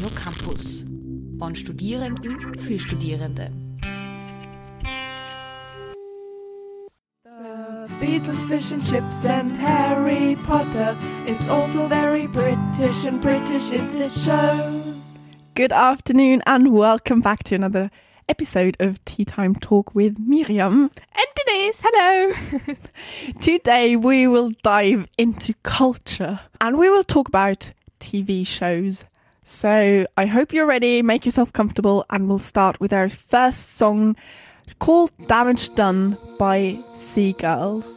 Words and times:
Radio 0.00 0.16
Campus. 0.16 0.86
Von 1.38 1.54
Studierenden 1.54 2.58
für 2.58 2.80
Studierende. 2.80 3.50
Beatles, 8.00 8.46
fish 8.46 8.72
and 8.72 8.82
chips, 8.82 9.26
and 9.26 9.58
Harry 9.58 10.38
Potter. 10.46 10.96
It's 11.26 11.46
also 11.48 11.86
very 11.86 12.26
British, 12.26 13.04
and 13.04 13.20
British 13.20 13.70
is 13.70 13.90
this 13.90 14.24
show. 14.24 14.82
Good 15.54 15.72
afternoon, 15.72 16.40
and 16.46 16.72
welcome 16.72 17.20
back 17.20 17.44
to 17.44 17.54
another 17.54 17.90
episode 18.26 18.78
of 18.80 19.04
Tea 19.04 19.26
Time 19.26 19.54
Talk 19.54 19.94
with 19.94 20.16
Mirjam. 20.18 20.90
And 21.12 21.28
Denise, 21.44 21.82
hello. 21.84 22.76
Today 23.42 23.96
we 23.96 24.26
will 24.26 24.50
dive 24.62 25.08
into 25.18 25.52
culture 25.62 26.40
and 26.58 26.78
we 26.78 26.88
will 26.88 27.04
talk 27.04 27.28
about 27.28 27.72
TV 28.00 28.46
shows. 28.46 29.04
So 29.52 30.04
I 30.16 30.26
hope 30.26 30.52
you're 30.52 30.64
ready, 30.64 31.02
make 31.02 31.24
yourself 31.24 31.52
comfortable, 31.52 32.06
and 32.08 32.28
we'll 32.28 32.38
start 32.38 32.78
with 32.78 32.92
our 32.92 33.08
first 33.08 33.70
song 33.70 34.14
called 34.78 35.10
Damage 35.26 35.74
Done 35.74 36.16
by 36.38 36.78
Seagulls. 36.94 37.96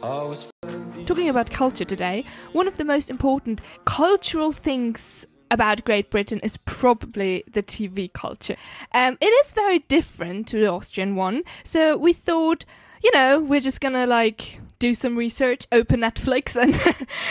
Talking 1.06 1.28
about 1.28 1.52
culture 1.52 1.84
today, 1.84 2.24
one 2.54 2.66
of 2.66 2.76
the 2.76 2.84
most 2.84 3.08
important 3.08 3.60
cultural 3.84 4.50
things 4.50 5.24
about 5.48 5.84
Great 5.84 6.10
Britain 6.10 6.40
is 6.42 6.56
probably 6.56 7.44
the 7.52 7.62
TV 7.62 8.12
culture. 8.12 8.56
Um, 8.92 9.16
it 9.20 9.26
is 9.26 9.52
very 9.52 9.78
different 9.78 10.48
to 10.48 10.58
the 10.58 10.66
Austrian 10.66 11.14
one, 11.14 11.44
so 11.62 11.96
we 11.96 12.12
thought, 12.12 12.64
you 13.00 13.12
know, 13.14 13.40
we're 13.40 13.60
just 13.60 13.80
gonna 13.80 14.08
like 14.08 14.58
do 14.84 14.92
some 14.92 15.16
research, 15.16 15.66
open 15.72 16.00
Netflix, 16.00 16.56
and 16.62 16.76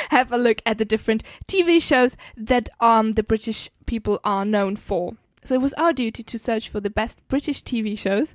have 0.10 0.32
a 0.32 0.38
look 0.38 0.60
at 0.66 0.80
the 0.80 0.86
different 0.86 1.24
TV 1.48 1.80
shows 1.82 2.18
that 2.36 2.68
um 2.80 3.12
the 3.12 3.22
British 3.22 3.70
people 3.86 4.20
are 4.24 4.44
known 4.44 4.76
for. 4.76 5.14
So 5.46 5.54
it 5.56 5.62
was 5.62 5.74
our 5.74 5.94
duty 5.94 6.24
to 6.24 6.40
search 6.40 6.70
for 6.70 6.80
the 6.80 6.90
best 6.90 7.20
British 7.28 7.62
TV 7.64 7.96
shows, 7.96 8.34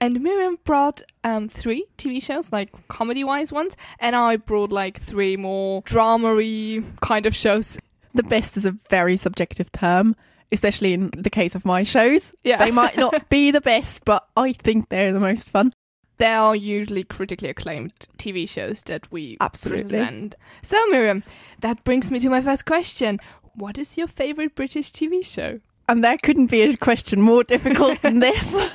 and 0.00 0.18
Mirjam 0.20 0.58
brought 0.64 1.02
um, 1.24 1.48
three 1.48 1.86
TV 1.96 2.22
shows, 2.22 2.52
like 2.52 2.70
comedy-wise 2.88 3.52
ones, 3.52 3.74
and 4.00 4.14
I 4.14 4.36
brought 4.36 4.70
like 4.70 4.98
three 4.98 5.36
more 5.36 5.82
drama-y 5.82 6.82
kind 7.00 7.24
of 7.26 7.34
shows. 7.34 7.78
The 8.12 8.24
best 8.24 8.56
is 8.58 8.66
a 8.66 8.76
very 8.90 9.16
subjective 9.16 9.70
term, 9.72 10.16
especially 10.52 10.92
in 10.92 11.10
the 11.16 11.30
case 11.30 11.54
of 11.54 11.64
my 11.64 11.84
shows. 11.84 12.34
Yeah. 12.42 12.58
They 12.58 12.72
might 12.72 12.96
not 12.98 13.28
be 13.30 13.50
the 13.50 13.60
best, 13.60 14.04
but 14.04 14.26
I 14.36 14.52
think 14.52 14.88
they're 14.88 15.12
the 15.12 15.20
most 15.20 15.50
fun. 15.50 15.72
They 16.18 16.26
are 16.26 16.56
usually 16.56 17.04
critically 17.04 17.48
acclaimed 17.48 17.92
TV 18.18 18.48
shows 18.48 18.82
that 18.84 19.10
we 19.12 19.36
Absolutely. 19.40 19.84
present. 19.84 20.36
So 20.62 20.76
Mirjam, 20.92 21.22
that 21.60 21.84
brings 21.84 22.10
me 22.10 22.18
to 22.20 22.28
my 22.28 22.40
first 22.40 22.66
question. 22.66 23.20
What 23.54 23.78
is 23.78 23.96
your 23.96 24.08
favorite 24.08 24.54
British 24.54 24.92
TV 24.92 25.24
show? 25.24 25.60
And 25.88 26.04
there 26.04 26.16
couldn't 26.22 26.50
be 26.50 26.62
a 26.62 26.76
question 26.76 27.22
more 27.22 27.44
difficult 27.44 28.02
than 28.02 28.18
this, 28.20 28.70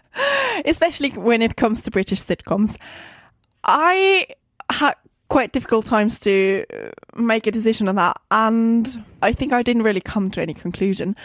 especially 0.64 1.10
when 1.10 1.42
it 1.42 1.56
comes 1.56 1.82
to 1.82 1.90
British 1.90 2.22
sitcoms. 2.22 2.76
I 3.64 4.26
had 4.70 4.94
quite 5.28 5.52
difficult 5.52 5.86
times 5.86 6.20
to 6.20 6.64
uh, 6.72 6.90
make 7.16 7.46
a 7.46 7.50
decision 7.50 7.88
on 7.88 7.96
that, 7.96 8.20
and 8.30 9.04
I 9.22 9.32
think 9.32 9.52
I 9.52 9.62
didn't 9.62 9.82
really 9.82 10.00
come 10.00 10.30
to 10.32 10.42
any 10.42 10.54
conclusion. 10.54 11.16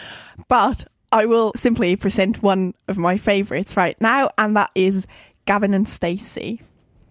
But 0.48 0.86
I 1.12 1.26
will 1.26 1.52
simply 1.56 1.94
present 1.96 2.42
one 2.42 2.74
of 2.88 2.98
my 2.98 3.16
favourites 3.16 3.76
right 3.76 3.98
now, 4.00 4.30
and 4.38 4.56
that 4.56 4.70
is 4.74 5.06
Gavin 5.48 5.72
and 5.72 5.88
Stacey. 5.88 6.60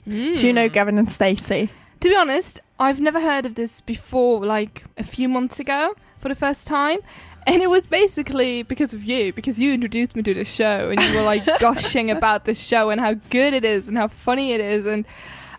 Do 0.06 0.46
you 0.46 0.54
know 0.54 0.70
Gavin 0.70 1.00
and 1.00 1.12
Stacey? 1.12 1.72
To 2.02 2.08
be 2.08 2.16
honest, 2.16 2.62
I've 2.78 3.02
never 3.02 3.20
heard 3.20 3.48
of 3.48 3.56
this 3.56 3.82
before, 3.82 4.46
like 4.46 4.84
a 4.96 5.04
few 5.04 5.28
months 5.28 5.60
ago 5.60 5.96
for 6.20 6.30
the 6.30 6.36
first 6.36 6.68
time. 6.68 7.00
And 7.48 7.64
it 7.64 7.70
was 7.72 7.88
basically 7.88 8.62
because 8.62 8.94
of 8.94 9.04
you, 9.04 9.34
because 9.34 9.60
you 9.60 9.74
introduced 9.74 10.16
me 10.16 10.22
to 10.22 10.36
the 10.36 10.46
show 10.46 10.92
and 10.92 11.02
you 11.02 11.16
were 11.16 11.24
like 11.24 11.46
gushing 11.60 12.12
about 12.12 12.46
the 12.46 12.54
show 12.54 12.92
and 12.92 13.02
how 13.02 13.16
good 13.32 13.56
it 13.56 13.66
is 13.66 13.88
and 13.88 13.98
how 13.98 14.08
funny 14.08 14.52
it 14.52 14.62
is. 14.62 14.86
And 14.86 15.08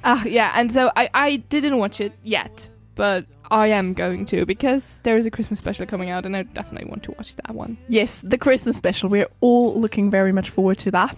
uh, 0.04 0.22
yeah, 0.24 0.52
and 0.54 0.72
so 0.72 0.92
I, 0.94 1.10
I 1.12 1.36
didn't 1.48 1.78
watch 1.78 2.00
it 2.00 2.12
yet, 2.22 2.70
but 2.94 3.26
I 3.50 3.66
am 3.66 3.92
going 3.92 4.24
to 4.26 4.46
because 4.46 5.00
there 5.02 5.16
is 5.16 5.26
a 5.26 5.32
Christmas 5.32 5.58
special 5.58 5.84
coming 5.84 6.10
out 6.10 6.24
and 6.24 6.36
I 6.36 6.44
definitely 6.44 6.88
want 6.88 7.02
to 7.02 7.10
watch 7.18 7.34
that 7.34 7.56
one. 7.56 7.76
Yes, 7.88 8.20
the 8.20 8.38
Christmas 8.38 8.76
special. 8.76 9.08
We're 9.08 9.28
all 9.40 9.74
looking 9.80 10.12
very 10.12 10.30
much 10.30 10.50
forward 10.50 10.78
to 10.78 10.92
that. 10.92 11.16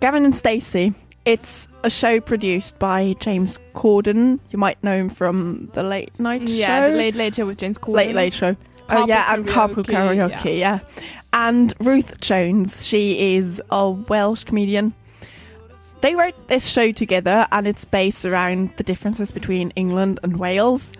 Gavin 0.00 0.24
and 0.24 0.34
Stacey. 0.34 0.94
It's 1.24 1.68
a 1.84 1.90
show 1.90 2.20
produced 2.20 2.78
by 2.80 3.14
James 3.20 3.60
Corden. 3.74 4.40
You 4.50 4.58
might 4.58 4.82
know 4.82 4.96
him 4.96 5.08
from 5.08 5.70
the 5.72 5.82
Late 5.84 6.18
Night 6.18 6.42
Yeah, 6.48 6.84
Show. 6.86 6.90
the 6.90 6.96
Late 6.96 7.14
Late 7.14 7.34
Show 7.36 7.46
with 7.46 7.58
James 7.58 7.78
Corden. 7.78 7.94
Late 7.96 8.14
Late 8.14 8.32
Show. 8.32 8.56
oh 8.90 9.06
yeah, 9.06 9.32
and 9.32 9.46
Carpool 9.46 9.84
Karaoke, 9.86 10.32
Karaoke. 10.36 10.58
Yeah. 10.58 10.80
and 11.32 11.72
Ruth 11.78 12.20
Jones. 12.20 12.84
She 12.84 13.36
is 13.36 13.62
a 13.70 13.88
Welsh 13.90 14.42
comedian. 14.44 14.94
They 16.00 16.16
wrote 16.16 16.48
this 16.48 16.66
show 16.68 16.90
together, 16.90 17.46
and 17.52 17.68
it's 17.68 17.84
based 17.84 18.24
around 18.24 18.72
the 18.76 18.82
differences 18.82 19.30
between 19.30 19.70
England 19.76 20.18
and 20.24 20.40
Wales. 20.40 20.92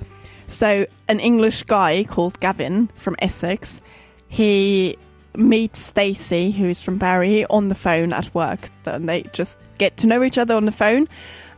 So, 0.47 0.86
an 1.08 1.19
English 1.19 1.64
guy 1.64 2.04
called 2.04 2.38
Gavin 2.38 2.88
from 2.94 3.16
Essex, 3.20 3.82
he 4.28 4.97
meets 5.37 5.78
Stacey, 5.78 6.50
who 6.50 6.69
is 6.69 6.82
from 6.82 6.98
Barry, 6.98 7.44
on 7.47 7.69
the 7.69 7.75
phone 7.75 8.12
at 8.12 8.34
work. 8.34 8.69
And 8.84 9.09
they 9.09 9.22
just 9.32 9.59
get 9.78 9.97
to 9.98 10.06
know 10.06 10.22
each 10.22 10.38
other 10.38 10.54
on 10.54 10.65
the 10.65 10.72
phone. 10.72 11.09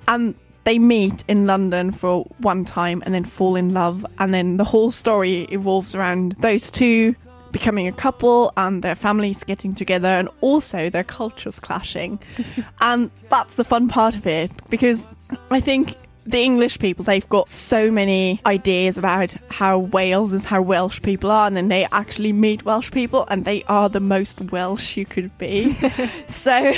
And 0.09 0.35
they 0.65 0.79
meet 0.79 1.25
in 1.29 1.47
London 1.47 1.91
for 1.91 2.25
one 2.39 2.65
time 2.65 3.03
and 3.05 3.15
then 3.15 3.25
fall 3.25 3.57
in 3.57 3.75
love. 3.75 4.05
And 4.19 4.33
then 4.33 4.57
the 4.57 4.65
whole 4.65 4.91
story 4.91 5.43
evolves 5.51 5.95
around 5.95 6.37
those 6.41 6.71
two 6.71 7.15
becoming 7.53 7.87
a 7.87 7.93
couple 7.93 8.53
and 8.57 8.83
their 8.83 8.97
families 8.97 9.45
getting 9.45 9.77
together 9.77 10.09
and 10.09 10.29
also 10.41 10.91
their 10.91 11.05
cultures 11.05 11.61
clashing. 11.61 12.19
and 12.81 13.11
that's 13.29 13.55
the 13.55 13.65
fun 13.65 13.87
part 13.89 14.17
of 14.17 14.27
it 14.27 14.51
because 14.69 15.07
I 15.51 15.61
think 15.61 15.95
the 16.27 16.41
English 16.41 16.79
people, 16.79 17.05
they've 17.05 17.29
got 17.29 17.49
so 17.49 17.91
many 17.91 18.41
ideas 18.47 18.97
about 18.97 19.35
how 19.51 19.79
Wales 19.79 20.33
is 20.33 20.47
how 20.47 20.63
Welsh 20.63 21.03
people 21.03 21.31
are, 21.31 21.47
and 21.47 21.57
then 21.57 21.69
they 21.69 21.87
actually 21.93 22.33
meet 22.33 22.65
Welsh 22.65 22.91
people, 22.91 23.27
and 23.29 23.45
they 23.45 23.63
are 23.65 23.89
the 23.89 24.01
most 24.01 24.41
Welsh 24.41 24.97
you 24.97 25.05
could 25.05 25.37
be. 25.37 25.75
so 26.27 26.73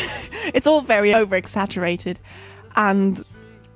it's 0.53 0.67
all 0.67 0.81
very 0.81 1.15
over 1.15 1.37
exaggerated 1.37 2.19
and 2.75 3.25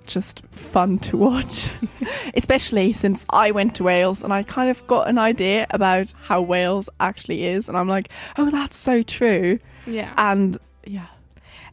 just 0.06 0.44
fun 0.50 0.98
to 0.98 1.16
watch, 1.16 1.70
especially 2.34 2.92
since 2.92 3.24
I 3.30 3.52
went 3.52 3.76
to 3.76 3.84
Wales 3.84 4.24
and 4.24 4.32
I 4.32 4.42
kind 4.42 4.70
of 4.70 4.84
got 4.88 5.08
an 5.08 5.18
idea 5.18 5.68
about 5.70 6.12
how 6.24 6.42
Wales 6.42 6.88
actually 6.98 7.44
is, 7.44 7.68
and 7.68 7.78
I'm 7.78 7.88
like, 7.88 8.08
oh, 8.36 8.50
that's 8.50 8.76
so 8.76 9.02
true. 9.02 9.60
Yeah. 9.86 10.12
And 10.16 10.58
yeah. 10.84 11.06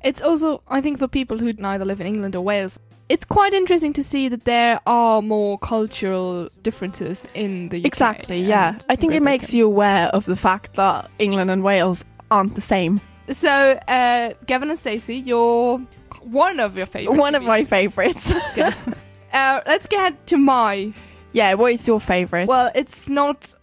It's 0.03 0.21
also, 0.21 0.61
I 0.67 0.81
think, 0.81 0.99
for 0.99 1.07
people 1.07 1.39
who 1.39 1.51
neither 1.53 1.83
live 1.83 1.99
in 1.99 2.05
England 2.05 2.35
or 2.35 2.43
Wales, 2.43 2.79
it's 3.09 3.25
quite 3.25 3.53
interesting 3.53 3.93
to 3.93 4.03
see 4.03 4.27
that 4.29 4.45
there 4.45 4.79
are 4.85 5.21
more 5.21 5.57
cultural 5.59 6.49
differences 6.61 7.27
in 7.33 7.69
the 7.69 7.79
UK. 7.79 7.85
Exactly, 7.85 8.41
yeah. 8.41 8.77
I 8.89 8.95
think 8.95 9.13
it 9.13 9.21
makes 9.21 9.53
you 9.53 9.65
aware 9.65 10.07
of 10.07 10.25
the 10.25 10.35
fact 10.35 10.73
that 10.73 11.09
England 11.19 11.49
and 11.49 11.63
Wales 11.63 12.03
aren't 12.29 12.55
the 12.55 12.61
same. 12.61 12.99
So, 13.29 13.49
uh, 13.49 14.33
Gavin 14.45 14.69
and 14.69 14.79
Stacey, 14.79 15.15
you're 15.15 15.79
one 16.21 16.59
of 16.59 16.77
your 16.77 16.85
favorite. 16.85 17.17
One 17.17 17.35
of 17.35 17.43
my 17.43 17.65
favourites. 17.65 18.31
shows. 18.55 18.73
uh, 19.33 19.61
let's 19.65 19.87
get 19.87 20.27
to 20.27 20.37
my. 20.37 20.93
yeah, 21.31 21.53
what 21.53 21.73
is 21.73 21.87
your 21.87 21.99
favourite? 21.99 22.47
Well, 22.47 22.71
it's 22.75 23.09
not. 23.09 23.53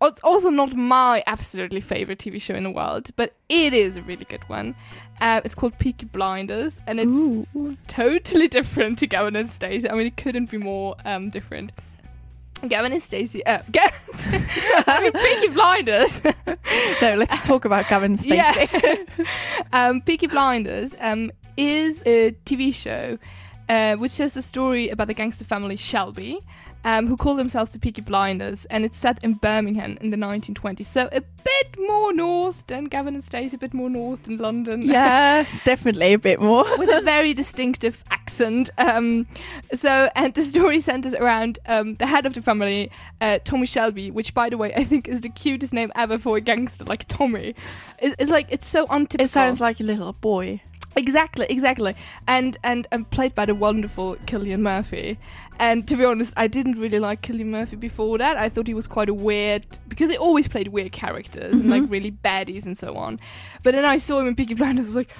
It's 0.00 0.20
also 0.22 0.48
not 0.48 0.74
my 0.74 1.22
absolutely 1.26 1.82
favorite 1.82 2.18
TV 2.18 2.40
show 2.40 2.54
in 2.54 2.64
the 2.64 2.70
world, 2.70 3.10
but 3.16 3.34
it 3.50 3.74
is 3.74 3.96
a 3.96 4.02
really 4.02 4.24
good 4.24 4.48
one. 4.48 4.74
Uh, 5.20 5.40
it's 5.44 5.54
called 5.54 5.76
Peaky 5.78 6.06
Blinders, 6.06 6.80
and 6.86 7.00
it's 7.00 7.16
Ooh. 7.16 7.76
totally 7.86 8.48
different 8.58 8.98
to 8.98 9.06
Gavin 9.06 9.36
and 9.36 9.50
Stacey. 9.50 9.88
I 9.88 9.94
mean, 9.94 10.06
it 10.06 10.16
couldn't 10.16 10.50
be 10.50 10.58
more 10.58 10.96
um, 11.04 11.28
different. 11.28 11.72
Gavin 12.66 12.92
and 12.92 13.02
Stacey. 13.02 13.44
Uh, 13.44 13.60
Gavin, 13.70 13.94
I 14.86 15.00
mean, 15.02 15.12
Peaky 15.12 15.48
Blinders. 15.54 16.22
no, 17.02 17.14
let's 17.14 17.46
talk 17.46 17.64
about 17.64 17.88
Gavin 17.88 18.12
and 18.12 18.20
Stacey. 18.20 18.68
Yeah. 18.72 19.24
um, 19.72 20.00
Peaky 20.02 20.26
Blinders 20.26 20.94
um, 20.98 21.30
is 21.56 22.02
a 22.06 22.32
TV 22.44 22.74
show 22.74 23.18
uh, 23.68 23.96
which 23.96 24.16
tells 24.16 24.32
the 24.32 24.42
story 24.42 24.88
about 24.88 25.08
the 25.08 25.14
gangster 25.14 25.44
family 25.44 25.76
Shelby, 25.76 26.40
um, 26.84 27.06
who 27.06 27.16
call 27.16 27.34
themselves 27.34 27.70
the 27.70 27.78
Peaky 27.78 28.02
Blinders, 28.02 28.64
and 28.66 28.84
it's 28.84 28.98
set 28.98 29.22
in 29.24 29.34
Birmingham 29.34 29.98
in 30.00 30.10
the 30.10 30.16
1920s. 30.16 30.84
So 30.84 31.08
a 31.12 31.20
bit 31.20 31.78
more 31.78 32.12
north 32.12 32.66
than 32.66 32.84
Gavin 32.86 33.14
and 33.14 33.24
Stacey, 33.24 33.56
a 33.56 33.58
bit 33.58 33.74
more 33.74 33.90
north 33.90 34.24
than 34.24 34.38
London. 34.38 34.82
yeah, 34.82 35.44
definitely 35.64 36.12
a 36.12 36.18
bit 36.18 36.40
more. 36.40 36.64
with 36.78 36.88
a 36.90 37.00
very 37.04 37.34
distinctive 37.34 38.04
accent. 38.10 38.70
Um, 38.78 39.26
so, 39.74 40.08
and 40.14 40.34
the 40.34 40.42
story 40.42 40.80
centers 40.88 41.14
around 41.14 41.58
um, 41.66 41.96
the 41.96 42.06
head 42.06 42.26
of 42.26 42.34
the 42.34 42.42
family, 42.42 42.90
uh, 43.20 43.38
Tommy 43.44 43.66
Shelby, 43.66 44.10
which, 44.10 44.34
by 44.34 44.48
the 44.48 44.56
way, 44.56 44.72
I 44.74 44.84
think 44.84 45.08
is 45.08 45.22
the 45.22 45.30
cutest 45.30 45.72
name 45.72 45.92
ever 45.94 46.18
for 46.18 46.36
a 46.36 46.40
gangster, 46.40 46.84
like 46.84 47.06
Tommy. 47.08 47.54
It, 47.98 48.14
it's 48.18 48.30
like 48.30 48.46
it's 48.50 48.66
so 48.66 48.86
untypical. 48.88 49.24
It 49.24 49.28
sounds 49.28 49.60
like 49.60 49.80
a 49.80 49.84
little 49.84 50.12
boy. 50.12 50.62
Exactly, 50.98 51.46
exactly, 51.48 51.94
and 52.26 52.56
and 52.64 52.88
and 52.90 53.08
played 53.10 53.32
by 53.32 53.44
the 53.44 53.54
wonderful 53.54 54.16
Cillian 54.26 54.60
Murphy. 54.60 55.16
And 55.60 55.86
to 55.86 55.96
be 55.96 56.04
honest, 56.04 56.34
I 56.36 56.48
didn't 56.48 56.76
really 56.76 56.98
like 56.98 57.22
Cillian 57.22 57.46
Murphy 57.46 57.76
before 57.76 58.18
that. 58.18 58.36
I 58.36 58.48
thought 58.48 58.66
he 58.66 58.74
was 58.74 58.88
quite 58.88 59.08
a 59.08 59.14
weird 59.14 59.64
because 59.86 60.10
he 60.10 60.16
always 60.16 60.48
played 60.48 60.68
weird 60.68 60.90
characters 60.90 61.52
and 61.52 61.70
like 61.70 61.84
really 61.86 62.10
baddies 62.10 62.66
and 62.66 62.76
so 62.76 62.96
on. 62.96 63.20
But 63.62 63.76
then 63.76 63.84
I 63.84 63.98
saw 63.98 64.18
him 64.18 64.26
in 64.26 64.34
Peaky 64.34 64.54
Blinders, 64.54 64.86
I 64.86 64.88
was 64.88 64.96
like, 64.96 65.10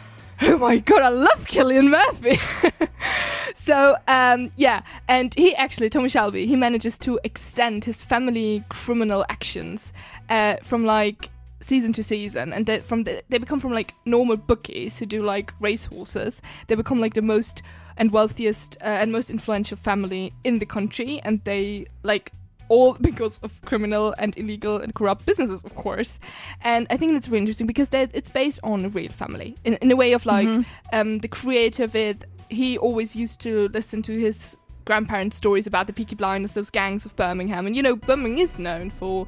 oh 0.42 0.58
my 0.58 0.78
god, 0.78 1.02
I 1.02 1.10
love 1.10 1.46
Cillian 1.46 1.90
Murphy. 1.90 2.40
so 3.54 3.96
um, 4.08 4.50
yeah, 4.56 4.82
and 5.06 5.32
he 5.36 5.54
actually 5.54 5.90
Tommy 5.90 6.08
Shelby 6.08 6.46
he 6.48 6.56
manages 6.56 6.98
to 7.00 7.20
extend 7.22 7.84
his 7.84 8.02
family 8.02 8.64
criminal 8.69 9.25
actions 9.28 9.92
uh, 10.28 10.56
from 10.64 10.84
like 10.84 11.30
season 11.60 11.93
to 11.93 12.02
season 12.02 12.52
and 12.52 12.66
they 12.66 12.78
from 12.78 13.05
the, 13.05 13.22
they 13.28 13.38
become 13.38 13.58
from 13.60 13.72
like 13.72 13.94
normal 14.05 14.37
bookies 14.37 14.99
who 14.99 15.06
do 15.06 15.22
like 15.22 15.52
racehorses. 15.60 16.40
They 16.69 16.75
become 16.75 17.00
like 17.00 17.14
the 17.14 17.22
most 17.22 17.62
and 17.96 18.12
wealthiest 18.12 18.76
uh, 18.81 18.84
and 18.84 19.10
most 19.10 19.28
influential 19.31 19.76
family 19.76 20.32
in 20.44 20.60
the 20.60 20.66
country 20.66 21.20
and 21.25 21.43
they 21.44 21.87
like 22.05 22.32
all 22.69 22.93
because 23.00 23.38
of 23.38 23.60
criminal 23.64 24.14
and 24.19 24.37
illegal 24.38 24.76
and 24.78 24.94
corrupt 24.94 25.26
businesses 25.26 25.62
of 25.64 25.75
course. 25.75 26.20
And 26.62 26.87
i 26.90 26.96
think 26.96 27.12
it's 27.12 27.28
really 27.28 27.40
interesting 27.40 27.66
because 27.66 27.88
they- 27.88 28.08
it's 28.12 28.31
based 28.31 28.61
on 28.62 28.84
a 28.84 28.88
real 28.88 29.11
family. 29.11 29.56
In, 29.64 29.75
in 29.82 29.90
a 29.90 29.96
way 29.96 30.12
of 30.12 30.26
like 30.26 30.46
um, 30.93 31.19
the 31.19 31.28
creator 31.28 31.87
with 31.88 32.25
he 32.50 32.78
always 32.78 33.14
used 33.16 33.40
to 33.40 33.69
listen 33.75 34.00
to 34.02 34.19
his 34.19 34.56
grandparents 34.84 35.37
stories 35.37 35.66
about 35.66 35.87
the 35.87 35.93
peaky 35.93 36.14
blinders 36.14 36.54
those 36.54 36.70
gangs 36.70 37.04
of 37.04 37.14
birmingham. 37.16 37.66
And 37.66 37.75
you 37.76 37.82
know 37.82 37.96
birmingham 37.96 38.44
is 38.44 38.58
known 38.58 38.90
for 38.90 39.26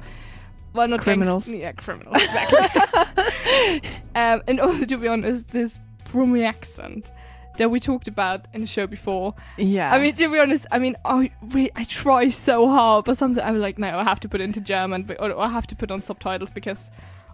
well, 0.73 0.87
not 0.87 1.01
Criminals. 1.01 1.47
Gangs, 1.47 1.59
yeah, 1.59 1.71
criminals, 1.73 2.15
exactly. 2.15 3.89
um, 4.15 4.41
and 4.47 4.59
also, 4.59 4.85
to 4.85 4.97
be 4.97 5.07
honest, 5.07 5.47
this 5.49 5.79
Brummie 6.05 6.45
accent 6.45 7.11
that 7.57 7.69
we 7.69 7.79
talked 7.79 8.07
about 8.07 8.47
in 8.53 8.61
the 8.61 8.67
show 8.67 8.87
before. 8.87 9.35
Yeah. 9.57 9.93
I 9.93 9.99
mean, 9.99 10.13
to 10.13 10.31
be 10.31 10.39
honest, 10.39 10.65
I 10.71 10.79
mean, 10.79 10.95
I 11.05 11.31
really, 11.49 11.71
I 11.75 11.83
try 11.83 12.29
so 12.29 12.69
hard, 12.69 13.05
but 13.05 13.17
sometimes 13.17 13.37
I'm 13.37 13.59
like, 13.59 13.77
no, 13.77 13.97
I 13.97 14.03
have 14.03 14.19
to 14.21 14.29
put 14.29 14.41
it 14.41 14.45
into 14.45 14.61
German, 14.61 15.03
but- 15.03 15.21
or 15.21 15.37
I 15.37 15.49
have 15.49 15.67
to 15.67 15.75
put 15.75 15.91
on 15.91 16.01
subtitles 16.01 16.49
because 16.49 16.89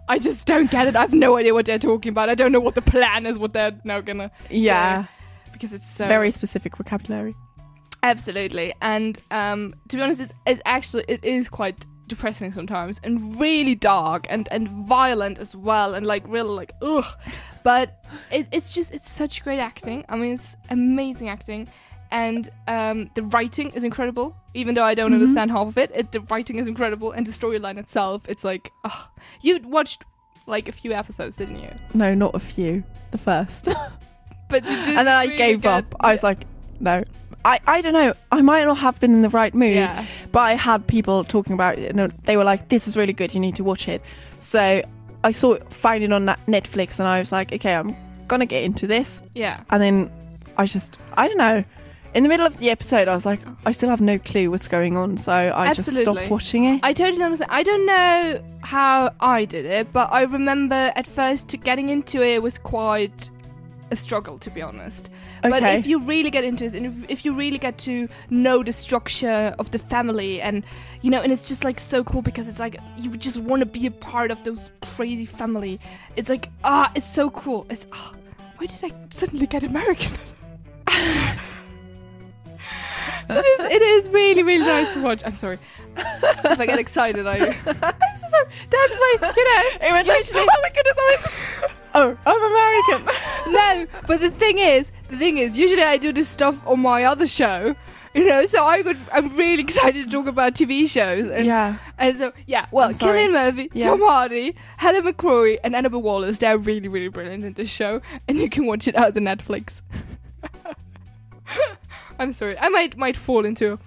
I 0.08 0.18
just 0.18 0.46
don't 0.46 0.70
get 0.70 0.88
it. 0.88 0.96
I 0.96 1.02
have 1.02 1.12
no 1.12 1.36
idea 1.36 1.54
what 1.54 1.66
they're 1.66 1.78
talking 1.78 2.10
about. 2.10 2.30
I 2.30 2.34
don't 2.34 2.50
know 2.50 2.60
what 2.60 2.74
the 2.74 2.82
plan 2.82 3.26
is, 3.26 3.38
what 3.38 3.52
they're 3.52 3.78
now 3.84 4.00
gonna 4.00 4.30
yeah. 4.48 5.04
because 5.52 5.72
it's 5.72 5.88
so 5.88 6.06
Very 6.08 6.30
specific 6.30 6.76
vocabulary. 6.76 7.34
Absolutely, 8.02 8.72
and 8.80 9.20
um, 9.30 9.74
to 9.88 9.96
be 9.96 10.02
honest, 10.02 10.20
it's, 10.20 10.32
it's 10.46 10.62
actually 10.64 11.04
it 11.08 11.24
is 11.24 11.48
quite 11.48 11.84
depressing 12.08 12.52
sometimes, 12.52 13.00
and 13.04 13.38
really 13.40 13.74
dark 13.74 14.26
and 14.28 14.48
and 14.50 14.68
violent 14.68 15.38
as 15.38 15.54
well, 15.54 15.94
and 15.94 16.06
like 16.06 16.26
real 16.28 16.46
like 16.46 16.72
ugh. 16.82 17.04
But 17.62 18.02
it, 18.30 18.48
it's 18.52 18.72
just 18.74 18.94
it's 18.94 19.08
such 19.08 19.44
great 19.44 19.58
acting. 19.58 20.04
I 20.08 20.16
mean, 20.16 20.34
it's 20.34 20.56
amazing 20.70 21.28
acting, 21.28 21.68
and 22.10 22.50
um, 22.66 23.10
the 23.14 23.22
writing 23.24 23.70
is 23.70 23.84
incredible. 23.84 24.36
Even 24.54 24.74
though 24.74 24.84
I 24.84 24.94
don't 24.94 25.12
understand 25.12 25.50
half 25.50 25.68
of 25.68 25.78
it, 25.78 25.90
it, 25.94 26.12
the 26.12 26.20
writing 26.22 26.56
is 26.56 26.66
incredible, 26.66 27.12
and 27.12 27.26
the 27.26 27.32
storyline 27.32 27.78
itself, 27.78 28.28
it's 28.28 28.44
like 28.44 28.72
ugh. 28.84 29.08
You 29.42 29.60
watched 29.64 30.04
like 30.46 30.68
a 30.68 30.72
few 30.72 30.92
episodes, 30.92 31.36
didn't 31.36 31.60
you? 31.60 31.70
No, 31.94 32.14
not 32.14 32.34
a 32.34 32.38
few. 32.38 32.82
The 33.10 33.18
first. 33.18 33.68
But 34.48 34.64
and 34.66 34.96
then 34.96 35.08
I 35.08 35.24
really 35.24 35.36
gave 35.36 35.66
up. 35.66 35.94
I 36.00 36.12
was 36.12 36.22
like, 36.22 36.46
no. 36.80 37.04
I, 37.44 37.60
I 37.66 37.80
don't 37.80 37.92
know. 37.92 38.12
I 38.30 38.42
might 38.42 38.64
not 38.64 38.78
have 38.78 39.00
been 39.00 39.14
in 39.14 39.22
the 39.22 39.28
right 39.28 39.54
mood, 39.54 39.74
yeah. 39.74 40.04
but 40.32 40.40
I 40.40 40.54
had 40.54 40.86
people 40.86 41.24
talking 41.24 41.52
about 41.52 41.78
it, 41.78 41.94
and 41.94 42.12
they 42.24 42.36
were 42.36 42.44
like, 42.44 42.68
"This 42.68 42.88
is 42.88 42.96
really 42.96 43.12
good. 43.12 43.32
You 43.34 43.40
need 43.40 43.56
to 43.56 43.64
watch 43.64 43.88
it." 43.88 44.02
So 44.40 44.82
I 45.24 45.30
saw 45.30 45.54
it, 45.54 45.72
found 45.72 46.02
it 46.02 46.12
on 46.12 46.26
Netflix, 46.26 46.98
and 46.98 47.08
I 47.08 47.18
was 47.18 47.32
like, 47.32 47.52
"Okay, 47.52 47.74
I'm 47.74 47.96
gonna 48.26 48.46
get 48.46 48.64
into 48.64 48.86
this." 48.86 49.22
Yeah. 49.34 49.62
And 49.70 49.82
then 49.82 50.10
I 50.56 50.66
just, 50.66 50.98
I 51.14 51.28
don't 51.28 51.38
know. 51.38 51.64
In 52.14 52.22
the 52.22 52.28
middle 52.28 52.46
of 52.46 52.56
the 52.56 52.70
episode, 52.70 53.06
I 53.06 53.14
was 53.14 53.26
like, 53.26 53.40
I 53.66 53.70
still 53.70 53.90
have 53.90 54.00
no 54.00 54.18
clue 54.18 54.50
what's 54.50 54.66
going 54.66 54.96
on, 54.96 55.18
so 55.18 55.52
I 55.54 55.74
just 55.74 55.94
stopped 55.94 56.30
watching 56.30 56.64
it. 56.64 56.80
I 56.82 56.92
totally 56.92 57.22
understand. 57.22 57.50
I 57.52 57.62
don't 57.62 57.86
know 57.86 58.42
how 58.60 59.14
I 59.20 59.44
did 59.44 59.66
it, 59.66 59.92
but 59.92 60.08
I 60.10 60.22
remember 60.22 60.92
at 60.96 61.06
first 61.06 61.54
getting 61.62 61.90
into 61.90 62.22
it 62.22 62.42
was 62.42 62.58
quite 62.58 63.30
a 63.90 63.96
struggle, 63.96 64.38
to 64.38 64.50
be 64.50 64.62
honest. 64.62 65.10
But 65.42 65.62
if 65.62 65.86
you 65.86 66.00
really 66.00 66.30
get 66.30 66.44
into 66.44 66.64
it, 66.64 66.74
and 66.74 66.86
if, 66.86 67.10
if 67.10 67.24
you 67.24 67.32
really 67.34 67.58
get 67.58 67.78
to 67.78 68.08
know 68.30 68.62
the 68.62 68.72
structure 68.72 69.54
of 69.58 69.70
the 69.70 69.78
family, 69.78 70.40
and 70.40 70.64
you 71.02 71.10
know, 71.10 71.20
and 71.20 71.32
it's 71.32 71.48
just 71.48 71.64
like 71.64 71.78
so 71.78 72.04
cool 72.04 72.22
because 72.22 72.48
it's 72.48 72.60
like 72.60 72.76
you 72.98 73.16
just 73.16 73.38
want 73.38 73.60
to 73.60 73.66
be 73.66 73.86
a 73.86 73.90
part 73.90 74.30
of 74.30 74.42
those 74.44 74.70
crazy 74.82 75.26
family. 75.26 75.80
It's 76.16 76.28
like 76.28 76.50
ah, 76.64 76.90
it's 76.94 77.12
so 77.12 77.30
cool. 77.30 77.66
It's 77.70 77.86
ah, 77.92 78.12
why 78.56 78.66
did 78.66 78.92
I 78.92 78.94
suddenly 79.10 79.46
get 79.46 79.62
American? 79.62 80.12
it 83.30 83.44
is. 83.60 83.72
It 83.72 83.82
is 83.82 84.08
really, 84.10 84.42
really 84.42 84.64
nice 84.64 84.94
to 84.94 85.02
watch. 85.02 85.22
I'm 85.24 85.34
sorry. 85.34 85.58
if 85.96 86.60
I 86.60 86.66
get 86.66 86.78
excited, 86.78 87.26
I. 87.26 87.36
I'm 87.66 88.16
so 88.16 88.26
sorry. 88.26 88.46
That's 88.70 88.98
my, 88.98 89.32
you 89.36 89.44
know. 89.44 89.88
It 89.88 89.92
went 89.92 90.08
like, 90.08 90.24
oh 90.34 90.60
my 90.62 90.70
goodness, 90.70 91.77
oh, 91.94 92.16
I'm 92.26 92.42
American. 92.42 93.14
no, 93.52 93.86
but 94.06 94.20
the 94.20 94.30
thing 94.30 94.58
is, 94.58 94.92
the 95.10 95.18
thing 95.18 95.38
is, 95.38 95.58
usually 95.58 95.82
I 95.82 95.96
do 95.96 96.12
this 96.12 96.28
stuff 96.28 96.64
on 96.66 96.80
my 96.80 97.04
other 97.04 97.26
show, 97.26 97.74
you 98.14 98.28
know. 98.28 98.44
So 98.46 98.64
I 98.64 98.82
could, 98.82 98.98
I'm 99.12 99.34
really 99.36 99.62
excited 99.68 100.04
to 100.04 100.10
talk 100.10 100.26
about 100.26 100.54
TV 100.54 100.88
shows. 100.88 101.28
And, 101.28 101.46
yeah. 101.46 101.78
and 101.98 102.16
so 102.16 102.32
yeah, 102.46 102.66
well. 102.70 102.90
Cillian 102.90 103.32
Murphy, 103.32 103.70
Yeah. 103.72 103.86
Tom 103.86 104.00
Hardy, 104.00 104.54
Helen 104.76 105.04
McCrory, 105.04 105.58
and 105.64 105.74
Annabelle 105.74 106.02
Wallis. 106.02 106.38
They're 106.38 106.58
really, 106.58 106.88
really 106.88 107.08
brilliant 107.08 107.44
in 107.44 107.52
this 107.54 107.70
show, 107.70 108.00
and 108.28 108.38
you 108.38 108.48
can 108.48 108.66
watch 108.66 108.86
it 108.88 108.96
out 108.96 109.16
on 109.16 109.24
Netflix. 109.24 109.82
I'm 112.18 112.32
sorry, 112.32 112.58
I 112.58 112.68
might 112.68 112.96
might 112.96 113.16
fall 113.16 113.44
into 113.44 113.78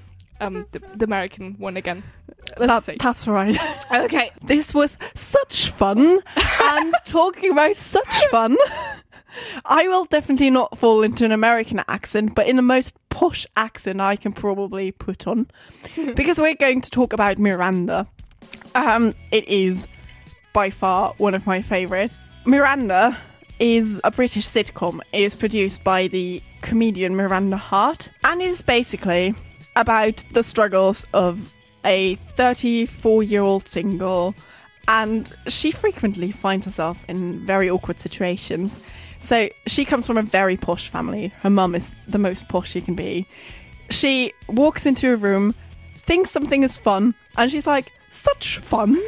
um 0.41 0.65
the, 0.71 0.79
the 0.97 1.05
American 1.05 1.55
one 1.59 1.77
again. 1.77 2.03
Let's 2.57 2.67
That, 2.67 2.83
see. 2.83 2.97
that's 2.99 3.27
right. 3.27 3.57
Okay, 3.93 4.31
This 4.43 4.73
was 4.73 4.97
such 5.13 5.69
fun. 5.69 6.21
and 6.63 6.93
talking 7.05 7.51
about 7.51 7.77
such 7.77 8.25
fun, 8.31 8.57
I 9.65 9.87
will 9.87 10.05
definitely 10.05 10.49
not 10.49 10.77
fall 10.77 11.03
into 11.03 11.23
an 11.23 11.31
American 11.31 11.81
accent, 11.87 12.35
but 12.35 12.47
in 12.47 12.55
the 12.57 12.61
most 12.63 12.95
posh 13.09 13.45
accent 13.55 14.01
I 14.01 14.15
can 14.15 14.33
probably 14.33 14.91
put 14.91 15.27
on. 15.27 15.47
because 16.15 16.39
we're 16.39 16.55
going 16.55 16.81
to 16.81 16.89
talk 16.89 17.13
about 17.13 17.37
Miranda. 17.37 18.07
Um, 18.75 19.13
it 19.31 19.47
is 19.47 19.87
by 20.53 20.69
far 20.71 21.13
one 21.17 21.35
of 21.35 21.45
my 21.47 21.61
favourite. 21.61 22.11
Miranda 22.45 23.17
is 23.59 24.01
a 24.03 24.09
British 24.11 24.45
sitcom. 24.47 24.99
It 25.13 25.21
is 25.21 25.35
produced 25.35 25.83
by 25.83 26.07
the 26.07 26.41
comedian 26.61 27.15
Miranda 27.15 27.57
Hart 27.57 28.09
and 28.23 28.41
is 28.41 28.61
basically 28.63 29.35
about 29.75 30.23
the 30.31 30.43
struggles 30.43 31.05
of 31.13 31.53
a 31.85 32.15
34 32.35 33.23
year 33.23 33.41
old 33.41 33.67
single 33.67 34.35
and 34.87 35.31
she 35.47 35.71
frequently 35.71 36.31
finds 36.31 36.65
herself 36.65 37.05
in 37.07 37.45
very 37.45 37.69
awkward 37.69 37.99
situations. 37.99 38.83
So 39.19 39.49
she 39.67 39.85
comes 39.85 40.07
from 40.07 40.17
a 40.17 40.23
very 40.23 40.57
posh 40.57 40.89
family. 40.89 41.27
Her 41.41 41.49
mum 41.49 41.75
is 41.75 41.91
the 42.07 42.17
most 42.17 42.49
posh 42.49 42.71
she 42.71 42.81
can 42.81 42.95
be. 42.95 43.27
She 43.89 44.33
walks 44.47 44.85
into 44.85 45.13
a 45.13 45.15
room, 45.15 45.53
thinks 45.95 46.31
something 46.31 46.63
is 46.63 46.77
fun, 46.77 47.13
and 47.37 47.51
she's 47.51 47.67
like, 47.67 47.91
such 48.09 48.57
fun. 48.57 48.99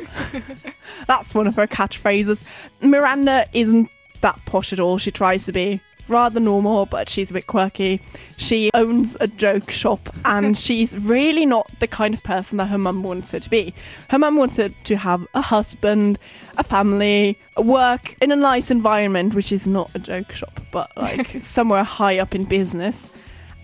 That's 1.07 1.35
one 1.35 1.47
of 1.47 1.55
her 1.55 1.67
catchphrases. 1.67 2.43
Miranda 2.81 3.47
isn't 3.53 3.89
that 4.21 4.39
posh 4.45 4.71
at 4.71 4.79
all. 4.79 4.97
She 4.97 5.11
tries 5.11 5.45
to 5.45 5.51
be 5.51 5.81
rather 6.07 6.39
normal, 6.39 6.85
but 6.85 7.09
she's 7.09 7.31
a 7.31 7.33
bit 7.33 7.47
quirky. 7.47 8.01
She 8.37 8.69
owns 8.73 9.17
a 9.19 9.27
joke 9.27 9.71
shop 9.71 10.09
and 10.25 10.57
she's 10.65 10.97
really 10.97 11.45
not 11.45 11.69
the 11.79 11.87
kind 11.87 12.13
of 12.13 12.23
person 12.23 12.57
that 12.57 12.67
her 12.67 12.77
mum 12.77 13.03
wants 13.03 13.31
her 13.31 13.39
to 13.39 13.49
be. 13.49 13.73
Her 14.09 14.19
mum 14.19 14.37
wants 14.37 14.57
her 14.57 14.69
to 14.69 14.95
have 14.97 15.27
a 15.33 15.41
husband, 15.41 16.19
a 16.57 16.63
family, 16.63 17.37
work 17.57 18.15
in 18.21 18.31
a 18.31 18.35
nice 18.35 18.71
environment, 18.71 19.33
which 19.33 19.51
is 19.51 19.67
not 19.67 19.93
a 19.95 19.99
joke 19.99 20.31
shop, 20.31 20.59
but 20.71 20.95
like 20.97 21.37
somewhere 21.43 21.83
high 21.83 22.19
up 22.19 22.35
in 22.35 22.45
business. 22.45 23.11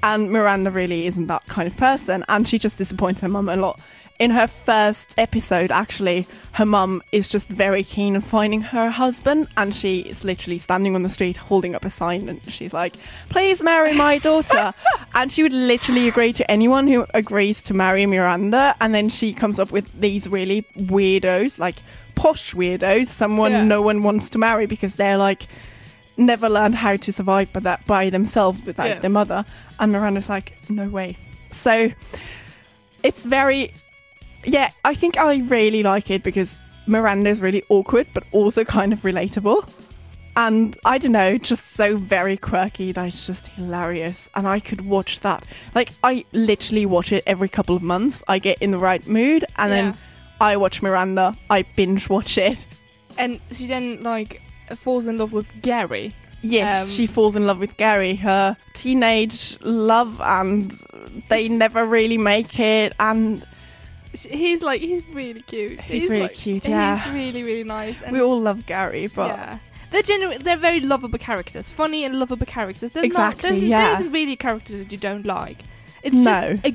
And 0.02 0.32
Miranda 0.32 0.72
really 0.72 1.08
isn't 1.08 1.28
that 1.28 1.46
kind 1.48 1.68
of 1.68 1.76
person, 1.76 2.24
and 2.30 2.48
she 2.48 2.58
just 2.58 2.78
disappoints 2.78 3.20
her 3.20 3.28
mum 3.28 3.50
a 3.50 3.58
lot. 3.58 3.82
In 4.20 4.32
her 4.32 4.48
first 4.48 5.16
episode, 5.18 5.72
actually, 5.72 6.28
her 6.52 6.66
mum 6.66 7.02
is 7.14 7.30
just 7.30 7.48
very 7.48 7.84
keen 7.86 8.16
on 8.16 8.22
finding 8.22 8.60
her 8.60 8.90
husband, 8.90 9.48
and 9.56 9.74
she 9.74 10.00
is 10.00 10.26
literally 10.26 10.58
standing 10.58 10.94
on 10.94 11.04
the 11.04 11.10
street 11.10 11.38
holding 11.38 11.74
up 11.74 11.86
a 11.86 11.90
sign, 11.90 12.28
and 12.28 12.42
she's 12.52 12.74
like, 12.74 12.96
"Please 13.30 13.64
marry 13.64 13.94
my 13.96 14.18
daughter." 14.18 14.74
and 15.16 15.32
she 15.32 15.42
would 15.42 15.54
literally 15.54 16.10
agree 16.10 16.34
to 16.34 16.52
anyone 16.52 16.86
who 16.88 17.06
agrees 17.14 17.62
to 17.62 17.74
marry 17.74 18.06
Miranda, 18.06 18.76
and 18.82 18.94
then 18.94 19.08
she 19.08 19.32
comes 19.32 19.58
up 19.58 19.72
with 19.72 19.88
these 19.98 20.28
really 20.28 20.64
weirdos, 20.78 21.58
like 21.58 21.78
posh 22.16 22.54
weirdos, 22.54 23.08
someone 23.08 23.54
Yeah. 23.54 23.64
no 23.64 23.82
one 23.82 24.04
wants 24.04 24.30
to 24.32 24.38
marry 24.38 24.66
because 24.66 24.96
they're 24.96 25.16
like 25.18 25.48
never 26.18 26.50
learned 26.50 26.76
how 26.76 26.98
to 26.98 27.14
survive 27.14 27.54
by 27.54 27.62
that 27.62 27.88
by 27.88 28.10
themselves 28.10 28.66
without 28.66 28.88
Yes. 28.90 29.02
their 29.02 29.10
mother. 29.10 29.46
And 29.80 29.94
Miranda's 29.94 30.28
like, 30.28 30.58
no 30.70 30.90
way. 30.90 31.16
So 31.52 31.92
it's 33.02 33.24
very 33.24 33.72
yeah, 34.46 34.70
I 34.86 34.94
think 34.94 35.18
I 35.18 35.38
really 35.38 35.84
like 35.84 36.10
it 36.12 36.24
because 36.24 36.58
Miranda's 36.88 37.42
really 37.42 37.64
awkward 37.70 38.08
but 38.14 38.24
also 38.32 38.64
kind 38.64 38.94
of 38.94 39.02
relatable. 39.02 39.68
And 40.36 40.78
I 40.86 41.00
don't 41.00 41.12
know, 41.12 41.38
just 41.38 41.72
so 41.74 41.98
very 41.98 42.38
quirky 42.38 42.94
that 42.94 43.08
it's 43.08 43.28
just 43.28 43.48
hilarious. 43.48 44.30
And 44.36 44.48
I 44.48 44.60
could 44.62 44.82
watch 44.82 45.20
that. 45.22 45.44
Like, 45.76 45.90
I 46.02 46.24
literally 46.32 46.86
watch 46.86 47.12
it 47.12 47.24
every 47.28 47.50
couple 47.50 47.76
of 47.76 47.82
months. 47.84 48.24
I 48.28 48.40
get 48.40 48.58
in 48.62 48.72
the 48.72 48.78
right 48.78 49.06
mood, 49.06 49.44
and 49.58 49.70
Yeah. 49.72 49.76
then 49.76 49.96
I 50.40 50.56
watch 50.56 50.82
Miranda. 50.82 51.36
I 51.50 51.64
binge 51.76 52.08
watch 52.10 52.38
it. 52.38 52.66
And 53.18 53.42
she 53.52 53.68
then 53.68 54.02
like 54.02 54.42
falls 54.76 55.08
in 55.08 55.18
love 55.18 55.34
with 55.34 55.48
Gary. 55.62 56.16
Yes, 56.42 56.84
Um, 56.84 56.90
she 56.96 57.06
falls 57.06 57.36
in 57.36 57.46
love 57.46 57.60
with 57.60 57.76
Gary, 57.76 58.16
her 58.16 58.56
teenage 58.74 59.58
love, 59.62 60.22
and 60.22 60.74
they 61.28 61.50
never 61.50 61.86
really 61.86 62.18
make 62.18 62.58
it. 62.62 62.94
And 62.98 63.46
He's 64.14 64.64
like 64.64 64.82
he's 64.82 65.04
really 65.14 65.42
cute. 65.42 65.80
He's 65.82 66.08
really 66.10 66.24
like- 66.24 66.34
cute, 66.34 66.68
yeah. 66.68 66.98
He's 67.04 67.14
really 67.14 67.44
really 67.44 67.64
nice. 67.64 68.02
And 68.02 68.12
we 68.14 68.22
all 68.22 68.40
love 68.40 68.66
Gary, 68.66 69.08
but 69.08 69.28
yeah. 69.28 69.60
They're 69.92 70.04
genuine, 70.04 70.44
they're 70.44 70.56
very 70.58 70.82
lovable 70.82 71.18
characters, 71.18 71.72
funny 71.72 72.04
and 72.06 72.20
lovable 72.20 72.46
characters. 72.46 72.92
There's 72.92 73.06
Exactly, 73.08 73.50
not, 73.50 73.58
there's, 73.60 73.70
yeah. 73.70 73.84
there 73.86 74.02
isn't 74.02 74.12
really 74.14 74.34
a 74.34 74.38
character 74.38 74.78
that 74.78 74.92
you 74.92 75.00
don't 75.00 75.26
like. 75.26 75.64
It's 76.04 76.18
No. 76.18 76.58
just 76.64 76.66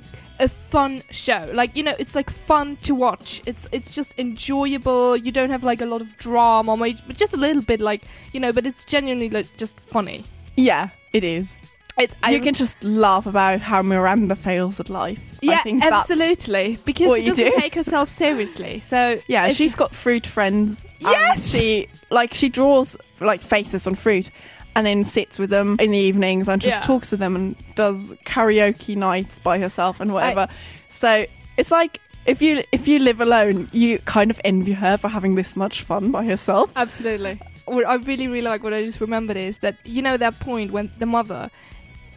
a, 0.40 0.44
a 0.44 0.48
fun 0.48 1.00
show. 1.10 1.48
Like 1.54 1.76
you 1.76 1.82
know, 1.84 1.94
it's 1.98 2.14
like 2.16 2.28
fun 2.30 2.76
to 2.82 2.94
watch. 2.94 3.40
It's 3.46 3.66
it's 3.72 3.92
just 3.94 4.18
enjoyable. 4.18 5.16
You 5.16 5.32
don't 5.32 5.50
have 5.50 5.64
like 5.64 5.80
a 5.80 5.86
lot 5.86 6.00
of 6.02 6.16
drama, 6.18 6.76
but 6.76 7.16
just 7.16 7.34
a 7.34 7.36
little 7.36 7.62
bit 7.62 7.80
like 7.80 8.02
you 8.32 8.40
know. 8.40 8.52
But 8.52 8.66
it's 8.66 8.84
genuinely 8.84 9.30
like 9.30 9.56
just 9.56 9.78
funny. 9.80 10.24
yeah, 10.56 10.90
it 11.12 11.24
is. 11.24 11.56
It's 11.96 12.14
you 12.28 12.36
I, 12.36 12.38
can 12.40 12.54
just 12.54 12.82
laugh 12.82 13.24
about 13.26 13.60
how 13.60 13.80
Miranda 13.82 14.34
fails 14.34 14.80
at 14.80 14.90
life. 14.90 15.20
I 15.42 15.46
yeah, 15.46 15.62
think 15.62 15.84
absolutely 15.84 16.78
because 16.84 17.14
she 17.16 17.24
doesn't 17.24 17.44
do. 17.44 17.52
take 17.56 17.74
herself 17.74 18.08
seriously. 18.08 18.80
So 18.80 19.18
Yeah, 19.28 19.48
she's 19.48 19.74
got 19.76 19.94
fruit 19.94 20.26
friends. 20.26 20.84
Yes! 20.98 21.50
she 21.50 21.88
like 22.10 22.34
she 22.34 22.48
draws 22.48 22.96
like 23.20 23.40
faces 23.40 23.86
on 23.86 23.94
fruit, 23.94 24.30
and 24.74 24.84
then 24.84 25.04
sits 25.04 25.38
with 25.38 25.50
them 25.50 25.76
in 25.78 25.92
the 25.92 25.98
evenings 25.98 26.48
and 26.48 26.60
just 26.60 26.78
Yeah. 26.82 26.86
talks 26.86 27.10
to 27.10 27.16
them 27.16 27.36
and 27.36 27.54
does 27.76 28.12
karaoke 28.26 28.96
nights 28.96 29.38
by 29.38 29.58
herself 29.60 30.00
and 30.00 30.12
whatever. 30.12 30.48
so 30.88 31.26
it's 31.56 31.70
like 31.70 32.00
if 32.26 32.42
you 32.42 32.62
if 32.72 32.88
you 32.88 32.98
live 32.98 33.20
alone, 33.20 33.68
you 33.72 33.98
kind 34.00 34.30
of 34.32 34.40
envy 34.44 34.72
her 34.72 34.96
for 34.96 35.08
having 35.08 35.36
this 35.36 35.56
much 35.56 35.82
fun 35.82 36.10
by 36.10 36.24
herself. 36.24 36.72
Absolutely. 36.74 37.38
What 37.66 37.86
I 37.86 37.94
really, 37.94 38.26
really 38.28 38.42
like, 38.42 38.62
what 38.62 38.74
I 38.74 38.82
just 38.84 39.00
remembered 39.00 39.36
is 39.36 39.58
that, 39.58 39.76
you 39.84 40.02
know, 40.02 40.16
that 40.18 40.38
point 40.40 40.70
when 40.72 40.90
the 40.98 41.06
mother, 41.06 41.50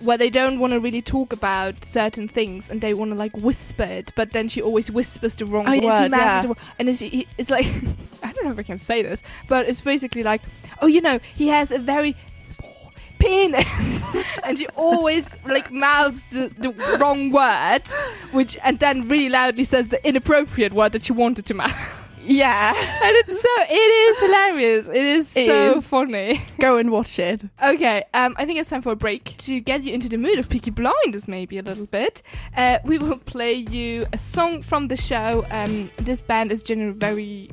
where 0.01 0.17
they 0.17 0.29
don't 0.29 0.59
want 0.59 0.73
to 0.73 0.79
really 0.79 1.01
talk 1.01 1.33
about 1.33 1.83
certain 1.83 2.27
things 2.27 2.69
and 2.69 2.81
they 2.81 2.93
want 2.93 3.11
to 3.11 3.15
like 3.15 3.35
whisper 3.35 3.83
it, 3.83 4.11
but 4.15 4.33
then 4.33 4.47
she 4.47 4.61
always 4.61 4.91
whispers 4.91 5.35
the 5.35 5.45
wrong 5.45 5.65
Oh, 5.67 5.71
word. 5.71 6.11
yeah. 6.11 6.41
the 6.41 6.55
and 6.79 6.89
it's, 6.89 7.01
it's 7.01 7.49
like, 7.49 7.65
I 8.23 8.31
don't 8.31 8.45
know 8.45 8.51
if 8.51 8.59
I 8.59 8.63
can 8.63 8.77
say 8.77 9.01
this, 9.01 9.23
but 9.47 9.67
it's 9.67 9.81
basically 9.81 10.23
like, 10.23 10.41
oh, 10.81 10.87
you 10.87 11.01
know, 11.01 11.19
he 11.35 11.47
has 11.47 11.71
a 11.71 11.79
very 11.79 12.15
penis. 13.19 14.05
and 14.43 14.57
she 14.59 14.67
always 14.75 15.35
like 15.45 15.71
mouths 15.71 16.29
the, 16.29 16.49
the 16.57 16.71
wrong 16.99 17.31
word, 17.31 17.83
which, 18.31 18.57
and 18.63 18.79
then 18.79 19.07
really 19.07 19.29
loudly 19.29 19.63
says 19.63 19.87
the 19.87 20.07
inappropriate 20.07 20.73
word 20.73 20.91
that 20.91 21.03
she 21.03 21.13
wanted 21.13 21.45
to 21.47 21.53
mouth. 21.53 22.03
Yeah, 22.27 22.74
And 22.75 23.15
it's 23.15 23.41
so 23.41 23.50
it 23.69 23.74
is 23.74 24.19
hilarious. 24.19 24.88
It 24.88 24.96
is 25.03 25.36
It 25.38 25.48
so 25.48 25.77
is. 25.77 25.88
funny. 25.88 26.41
go 26.60 26.77
and 26.77 26.91
watch 26.91 27.17
it. 27.19 27.43
Okay, 27.63 28.03
um, 28.13 28.36
I 28.38 28.46
think 28.46 28.60
it's 28.60 28.69
time 28.69 28.81
for 28.81 28.91
a 28.91 28.96
break 28.96 29.36
to 29.38 29.60
get 29.62 29.84
you 29.84 29.93
into 29.93 30.10
the 30.10 30.17
mood 30.17 30.38
of 30.38 30.50
Peaky 30.50 30.72
Blinders, 30.72 31.27
maybe 31.27 31.57
a 31.57 31.62
little 31.63 31.86
bit. 31.86 32.22
Uh, 32.55 32.79
we 32.84 32.98
will 32.98 33.17
play 33.17 33.53
you 33.53 34.05
a 34.13 34.17
song 34.17 34.62
from 34.62 34.88
the 34.89 34.98
show. 34.98 35.46
Um, 35.50 35.89
this 35.98 36.22
band 36.22 36.51
is 36.51 36.62
generally 36.63 36.93
very 36.98 37.50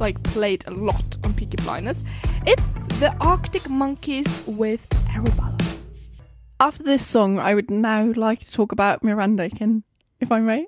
like 0.00 0.22
played 0.22 0.64
a 0.66 0.70
lot 0.70 1.16
on 1.24 1.34
Peaky 1.34 1.56
Blinders. 1.62 2.02
It's 2.46 2.70
the 3.00 3.14
Arctic 3.20 3.68
Monkeys 3.68 4.26
with 4.46 4.86
Arabella. 5.10 5.56
After 6.60 6.82
this 6.82 7.06
song, 7.06 7.38
I 7.38 7.54
would 7.54 7.70
now 7.70 8.12
like 8.16 8.40
to 8.40 8.52
talk 8.52 8.72
about 8.72 9.04
Miranda 9.04 9.44
again, 9.44 9.84
if 10.20 10.32
I 10.32 10.40
may. 10.40 10.66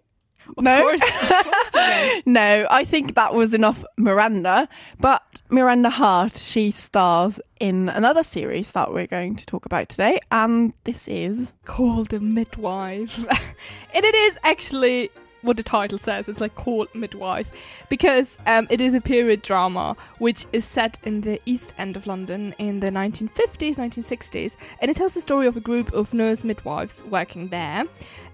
Of 0.56 0.64
no, 0.64 0.82
course, 0.82 1.02
of 1.02 1.08
course 1.10 2.22
no, 2.26 2.66
I 2.70 2.84
think 2.84 3.14
that 3.14 3.34
was 3.34 3.54
enough 3.54 3.84
Miranda. 3.96 4.68
But 4.98 5.42
Miranda 5.48 5.90
Hart, 5.90 6.36
she 6.36 6.70
stars 6.70 7.40
in 7.58 7.88
another 7.88 8.22
series 8.22 8.72
that 8.72 8.92
we're 8.92 9.06
going 9.06 9.36
to 9.36 9.46
talk 9.46 9.66
about 9.66 9.88
today, 9.88 10.20
and 10.30 10.72
this 10.84 11.08
is 11.08 11.52
called 11.64 12.08
the 12.08 12.20
midwife. 12.20 13.18
and 13.94 14.04
it 14.04 14.14
is 14.14 14.38
actually 14.44 15.10
what 15.42 15.56
the 15.56 15.62
title 15.62 15.98
says. 15.98 16.28
It's 16.28 16.40
like 16.40 16.54
called 16.54 16.88
midwife 16.94 17.50
because 17.88 18.38
um, 18.46 18.66
it 18.70 18.80
is 18.80 18.94
a 18.94 19.00
period 19.00 19.42
drama 19.42 19.96
which 20.18 20.46
is 20.52 20.64
set 20.64 20.98
in 21.04 21.20
the 21.22 21.40
East 21.46 21.74
End 21.78 21.96
of 21.96 22.06
London 22.06 22.54
in 22.58 22.80
the 22.80 22.90
1950s, 22.90 23.76
1960s, 23.76 24.56
and 24.80 24.90
it 24.90 24.96
tells 24.96 25.14
the 25.14 25.20
story 25.20 25.46
of 25.46 25.56
a 25.56 25.60
group 25.60 25.92
of 25.92 26.12
nurse 26.14 26.44
midwives 26.44 27.02
working 27.04 27.48
there. 27.48 27.84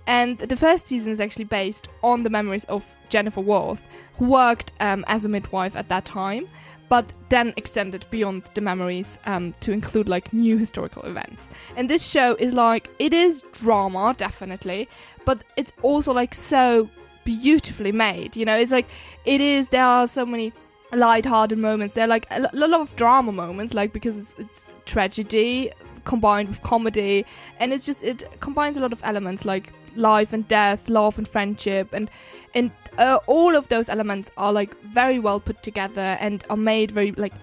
And 0.06 0.38
the 0.38 0.56
first 0.56 0.86
season 0.86 1.12
is 1.12 1.20
actually 1.20 1.44
based 1.44 1.88
on 2.02 2.22
the 2.22 2.30
memories 2.30 2.64
of 2.64 2.84
Jennifer 3.08 3.40
Worth, 3.40 3.82
who 4.14 4.30
worked 4.30 4.72
um, 4.80 5.04
as 5.08 5.24
a 5.24 5.28
midwife 5.28 5.74
at 5.74 5.88
that 5.88 6.04
time, 6.04 6.46
but 6.88 7.12
then 7.28 7.52
extended 7.56 8.06
beyond 8.10 8.50
the 8.54 8.60
memories 8.60 9.18
um, 9.26 9.52
to 9.60 9.72
include 9.72 10.08
like 10.08 10.32
new 10.32 10.56
historical 10.56 11.02
events. 11.02 11.48
And 11.76 11.90
this 11.90 12.08
show 12.08 12.36
is 12.38 12.54
like 12.54 12.88
it 12.98 13.12
is 13.12 13.42
drama, 13.52 14.14
definitely, 14.16 14.88
but 15.24 15.42
it's 15.56 15.72
also 15.82 16.12
like 16.12 16.34
so 16.34 16.88
beautifully 17.24 17.92
made. 17.92 18.36
You 18.36 18.44
know, 18.44 18.56
it's 18.56 18.72
like 18.72 18.86
it 19.24 19.40
is. 19.40 19.68
There 19.68 19.84
are 19.84 20.06
so 20.06 20.24
many 20.24 20.52
light-hearted 20.92 21.58
moments. 21.58 21.94
There 21.94 22.04
are 22.04 22.08
like 22.08 22.26
a, 22.30 22.48
lot 22.52 22.80
of 22.80 22.94
drama 22.96 23.32
moments, 23.32 23.74
like 23.74 23.92
because 23.92 24.16
it's, 24.16 24.34
it's 24.38 24.70
tragedy 24.84 25.72
combined 26.06 26.48
with 26.48 26.62
comedy, 26.62 27.26
and 27.60 27.72
it's 27.72 27.84
just 27.84 28.02
it 28.02 28.24
combines 28.40 28.78
a 28.78 28.80
lot 28.80 28.92
of 28.92 29.00
elements 29.04 29.44
like 29.44 29.72
life 29.94 30.32
and 30.32 30.48
death, 30.48 30.88
love 30.88 31.18
and 31.18 31.28
friendship, 31.28 31.92
and 31.92 32.10
and 32.54 32.70
uh, 32.96 33.18
all 33.26 33.54
of 33.54 33.68
those 33.68 33.90
elements 33.90 34.30
are 34.38 34.52
like 34.52 34.80
very 34.82 35.18
well 35.18 35.38
put 35.38 35.62
together 35.62 36.16
and 36.20 36.44
are 36.48 36.56
made 36.56 36.90
very 36.90 37.12
like 37.12 37.34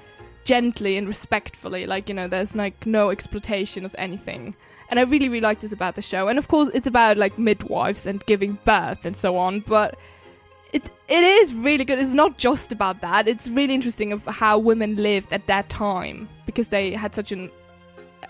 gently 0.46 0.98
and 0.98 1.08
respectfully. 1.08 1.86
Like 1.86 2.10
you 2.10 2.16
know, 2.16 2.28
there's 2.28 2.56
like 2.56 2.86
no 2.86 3.12
exploitation 3.12 3.86
of 3.86 3.96
anything. 3.98 4.56
And 4.90 5.00
I 5.00 5.04
really, 5.04 5.30
really 5.30 5.42
like 5.42 5.60
this 5.60 5.72
about 5.72 5.96
the 5.96 6.02
show. 6.02 6.28
And 6.28 6.38
of 6.38 6.48
course, 6.48 6.70
it's 6.74 6.88
about 6.88 7.18
like 7.18 7.40
midwives 7.40 8.06
and 8.06 8.24
giving 8.26 8.60
birth 8.64 9.06
and 9.06 9.16
so 9.16 9.38
on. 9.38 9.62
But 9.62 9.98
it 10.72 10.90
it 11.08 11.24
is 11.24 11.54
really 11.54 11.86
good. 11.86 12.00
It's 12.00 12.14
not 12.14 12.38
just 12.38 12.72
about 12.72 13.02
that. 13.02 13.28
It's 13.28 13.48
really 13.48 13.74
interesting 13.74 14.12
of 14.12 14.26
how 14.26 14.58
women 14.60 14.96
lived 14.96 15.32
at 15.32 15.48
that 15.48 15.70
time 15.70 16.30
because 16.46 16.68
they 16.68 16.92
had 16.92 17.16
such 17.16 17.32
an 17.32 17.50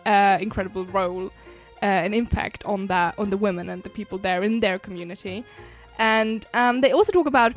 uh, 0.05 0.37
incredible 0.41 0.85
role 0.85 1.27
uh, 1.81 1.85
and 1.85 2.15
impact 2.15 2.63
on 2.65 2.87
that 2.87 3.17
on 3.17 3.29
the 3.29 3.37
women 3.37 3.69
and 3.69 3.83
the 3.83 3.89
people 3.89 4.17
there 4.17 4.43
in 4.43 4.59
their 4.59 4.79
community. 4.79 5.43
And 5.97 6.45
um, 6.53 6.81
they 6.81 6.91
also 6.91 7.11
talk 7.11 7.27
about 7.27 7.53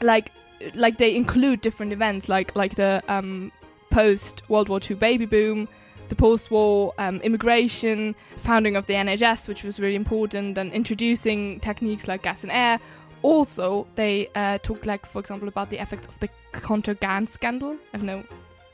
like 0.00 0.32
like 0.74 0.96
they 0.96 1.14
include 1.14 1.60
different 1.60 1.92
events 1.92 2.28
like 2.28 2.56
like 2.56 2.74
the 2.74 3.02
um, 3.08 3.52
post 3.90 4.42
World 4.48 4.68
War 4.68 4.80
II 4.90 4.96
baby 4.96 5.26
boom, 5.26 5.68
the 6.08 6.16
post-war 6.16 6.94
um, 6.98 7.20
immigration, 7.20 8.14
founding 8.36 8.76
of 8.76 8.86
the 8.86 8.94
NHS, 8.94 9.48
which 9.48 9.62
was 9.62 9.80
really 9.80 9.96
important, 9.96 10.58
and 10.58 10.72
introducing 10.72 11.60
techniques 11.60 12.08
like 12.08 12.22
gas 12.22 12.42
and 12.42 12.52
air. 12.52 12.78
Also, 13.22 13.86
they 13.96 14.28
uh, 14.34 14.58
talk 14.58 14.86
like, 14.86 15.06
for 15.06 15.18
example, 15.18 15.48
about 15.48 15.70
the 15.70 15.78
effects 15.78 16.06
of 16.06 16.18
the 16.20 16.28
Contergan's 16.52 17.32
scandal. 17.32 17.76
I 17.92 17.98
don't 17.98 18.06
know, 18.06 18.24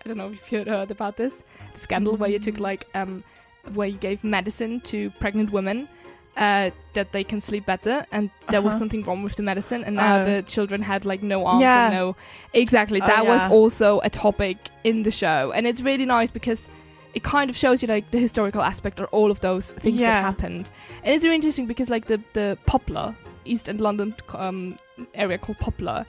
I 0.04 0.08
don't 0.08 0.16
know 0.18 0.30
if 0.32 0.50
you've 0.52 0.66
heard 0.66 0.90
about 0.90 1.16
this 1.16 1.42
scandal 1.74 2.16
where 2.16 2.30
you 2.30 2.38
took 2.38 2.58
like 2.58 2.86
um, 2.94 3.22
where 3.74 3.88
you 3.88 3.98
gave 3.98 4.24
medicine 4.24 4.80
to 4.82 5.10
pregnant 5.20 5.50
women. 5.52 5.88
Uh, 6.34 6.70
that 6.94 7.12
they 7.12 7.22
can 7.22 7.42
sleep 7.42 7.66
better, 7.66 8.06
and 8.10 8.30
there 8.48 8.62
was 8.62 8.70
Uh-huh. 8.70 8.78
something 8.78 9.02
wrong 9.04 9.22
with 9.22 9.36
the 9.36 9.42
medicine, 9.42 9.84
and 9.84 9.96
now 9.96 10.22
Oh. 10.22 10.24
the 10.24 10.42
children 10.42 10.80
had 10.80 11.04
like 11.04 11.22
no 11.22 11.44
arms 11.44 11.60
Yeah. 11.60 11.88
and 11.88 11.94
no. 11.94 12.16
Exactly, 12.54 13.02
Oh, 13.02 13.06
that 13.06 13.26
was 13.26 13.44
yeah. 13.44 13.50
also 13.52 14.00
a 14.02 14.08
topic 14.08 14.56
in 14.82 15.02
the 15.02 15.10
show, 15.10 15.52
and 15.54 15.66
it's 15.66 15.82
really 15.82 16.06
nice 16.06 16.30
because 16.30 16.70
it 17.12 17.22
kind 17.22 17.50
of 17.50 17.56
shows 17.58 17.82
you 17.82 17.88
like 17.88 18.10
the 18.12 18.18
historical 18.18 18.62
aspect 18.62 18.98
of 18.98 19.08
all 19.12 19.30
of 19.30 19.40
those 19.40 19.72
things 19.72 19.98
that 19.98 20.22
happened, 20.22 20.70
and 21.04 21.14
it's 21.14 21.22
really 21.22 21.34
interesting 21.36 21.66
because 21.66 21.90
like 21.90 22.06
the 22.06 22.18
the 22.32 22.56
Poplar 22.64 23.14
East 23.44 23.68
End 23.68 23.82
London 23.82 24.14
um, 24.34 24.76
area 25.12 25.36
called 25.36 25.58
Poplar, 25.58 26.06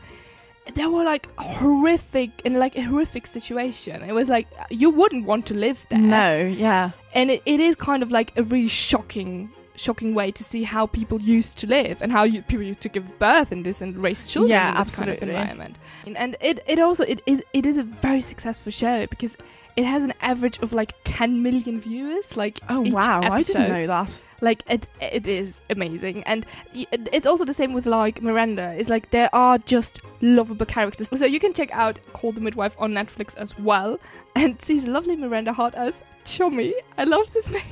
there 0.75 0.89
were 0.89 1.03
like 1.03 1.27
horrific 1.37 2.29
in 2.45 2.53
like 2.55 2.77
a 2.77 2.81
horrific 2.81 3.27
situation. 3.27 4.01
It 4.03 4.13
was 4.13 4.29
like 4.29 4.47
you 4.69 4.89
wouldn't 4.89 5.25
want 5.25 5.45
to 5.47 5.53
live 5.53 5.85
there, 5.89 5.99
no, 5.99 6.41
yeah, 6.45 6.91
and 7.13 7.31
it, 7.31 7.41
it 7.45 7.59
is 7.59 7.75
kind 7.75 8.01
of 8.03 8.11
like 8.11 8.37
a 8.37 8.43
really 8.43 8.67
shocking 8.67 9.49
shocking 9.75 10.13
way 10.13 10.29
to 10.31 10.43
see 10.43 10.61
how 10.61 10.85
people 10.85 11.19
used 11.19 11.57
to 11.57 11.65
live 11.65 11.99
and 12.03 12.11
how 12.11 12.21
you, 12.23 12.43
people 12.43 12.61
used 12.63 12.79
to 12.79 12.89
give 12.89 13.17
birth 13.17 13.51
in 13.51 13.63
this 13.63 13.81
and 13.81 13.97
raise 13.97 14.27
children 14.27 14.51
Yeah, 14.51 14.69
in 14.69 14.77
this 14.85 14.95
kind 14.95 15.09
of 15.09 15.15
absolutely. 15.15 15.35
environment 15.41 15.77
and, 16.05 16.15
and 16.15 16.37
it, 16.41 16.59
it 16.67 16.77
also 16.77 17.03
it 17.05 17.23
is 17.25 17.41
it 17.53 17.65
is 17.65 17.79
a 17.79 17.83
very 17.83 18.21
successful 18.21 18.71
show 18.71 19.07
because 19.07 19.35
it 19.75 19.85
has 19.85 20.03
an 20.03 20.13
average 20.21 20.59
of 20.59 20.73
like 20.73 20.93
10 21.03 21.41
million 21.41 21.79
viewers. 21.79 22.37
Like 22.37 22.59
Oh 22.69 22.81
wow, 22.81 23.21
I 23.21 23.43
didn't 23.43 23.69
know 23.69 23.87
that. 23.87 24.19
Like 24.41 24.63
it, 24.67 24.87
it 24.99 25.25
is 25.25 25.61
amazing, 25.69 26.23
and 26.23 26.45
it's 26.73 27.25
also 27.25 27.45
the 27.45 27.53
same 27.53 27.71
with 27.71 27.85
like 27.85 28.21
Miranda. 28.21 28.75
It's 28.77 28.89
like 28.89 29.09
there 29.11 29.29
are 29.33 29.57
just 29.57 30.01
lovable 30.21 30.65
characters. 30.65 31.07
So 31.17 31.25
you 31.25 31.39
can 31.39 31.53
check 31.53 31.69
out 31.71 31.97
Call 32.11 32.33
the 32.33 32.41
Midwife 32.41 32.75
on 32.77 32.91
Netflix 32.91 33.37
as 33.37 33.57
well, 33.57 33.99
and 34.35 34.61
see 34.61 34.79
the 34.81 34.89
lovely 34.91 35.15
Miranda 35.15 35.53
Hart 35.53 35.75
as 35.75 36.03
Chummy. 36.25 36.73
I 36.97 37.05
love 37.05 37.31
this 37.31 37.49
name. 37.57 37.63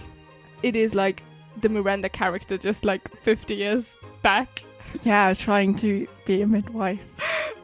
It 0.63 0.77
is 0.77 0.95
like 0.95 1.23
the 1.59 1.67
Miranda 1.67 2.07
character, 2.07 2.57
just 2.57 2.85
like 2.85 3.13
50 3.17 3.53
years 3.53 3.97
back. 4.21 4.63
Yeah, 5.03 5.33
trying 5.33 5.75
to 5.75 6.07
be 6.25 6.41
a 6.41 6.47
midwife. 6.47 6.99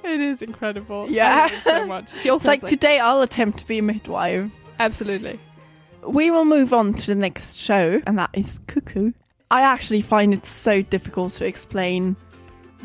It 0.03 0.21
is 0.21 0.41
incredible. 0.41 1.09
Yeah. 1.09 1.49
so 1.63 1.85
much. 1.85 2.11
She 2.11 2.17
It's 2.19 2.27
also 2.29 2.47
like 2.47 2.61
today 2.65 2.97
I'll 2.97 3.21
attempt 3.21 3.59
to 3.59 3.67
be 3.67 3.79
a 3.79 3.81
midwife. 3.81 4.49
absolutely. 4.79 5.37
We 6.07 6.31
will 6.31 6.45
move 6.45 6.71
on 6.71 6.93
to 6.93 7.07
the 7.07 7.15
next 7.15 7.55
show, 7.57 8.01
and 8.07 8.17
that 8.17 8.29
is 8.31 8.59
Cuckoo. 8.67 9.11
I 9.51 9.61
actually 9.63 9.99
find 9.99 10.33
it 10.33 10.45
so 10.45 10.81
difficult 10.81 11.33
to 11.33 11.45
explain 11.45 12.15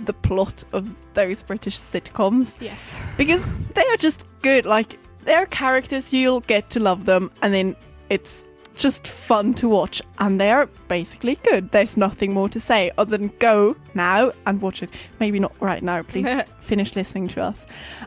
the 0.05 0.13
plot 0.13 0.65
of 0.73 0.97
those 1.15 1.45
British 1.45 1.79
sitcoms 1.79 2.57
Yes. 2.61 2.99
because 3.17 3.47
they 3.75 3.87
are 3.87 3.97
just 3.97 4.25
good. 4.43 4.67
Like, 4.67 4.99
they're 5.25 5.47
characters, 5.47 6.13
you'll 6.13 6.41
get 6.41 6.71
to 6.71 6.81
love 6.81 7.05
them, 7.05 7.31
and 7.43 7.55
then 7.55 7.77
it's 8.11 8.45
just 8.77 9.07
fun 9.07 9.55
to 9.55 9.69
watch, 9.69 10.03
and 10.19 10.41
they're 10.41 10.67
basically 10.89 11.37
good. 11.37 11.71
There's 11.71 11.97
nothing 11.97 12.33
more 12.33 12.49
to 12.49 12.61
say 12.61 12.91
other 12.99 13.17
than 13.17 13.33
go 13.39 13.77
now 13.95 14.33
and 14.47 14.61
watch 14.61 14.83
it. 14.83 14.91
Maybe 15.21 15.39
not 15.39 15.55
right 15.61 15.83
now, 15.83 16.03
please 16.03 16.29
finish 16.61 16.97
listening 16.97 17.29
to 17.29 17.43
us. 17.43 17.67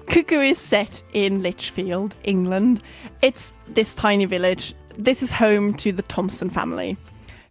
Cuckoo 0.09 0.41
is 0.41 0.57
set 0.57 1.01
in 1.13 1.41
Lichfield, 1.41 2.15
England. 2.23 2.81
It's 3.21 3.53
this 3.67 3.93
tiny 3.93 4.25
village. 4.25 4.73
This 4.97 5.23
is 5.23 5.31
home 5.31 5.73
to 5.75 5.91
the 5.91 6.03
Thompson 6.03 6.49
family. 6.49 6.97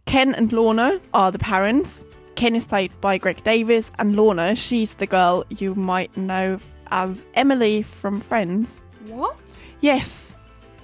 Ken 0.07 0.35
and 0.35 0.53
Lorna 0.53 1.01
are 1.13 1.33
the 1.33 1.39
parents. 1.39 2.05
Ken 2.37 2.57
is 2.57 2.67
played 2.67 2.93
by 3.01 3.17
Greg 3.19 3.43
Davies, 3.45 3.93
and 3.99 4.17
Lorna, 4.17 4.55
she's 4.55 4.95
the 4.95 5.07
girl 5.07 5.45
you 5.51 5.75
might 5.75 6.17
know 6.17 6.59
as 6.91 7.27
Emily 7.35 7.83
from 7.83 8.21
Friends. 8.21 8.81
What? 9.07 9.39
Yes, 9.81 10.35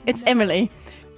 it's 0.06 0.22
Emily. 0.26 0.70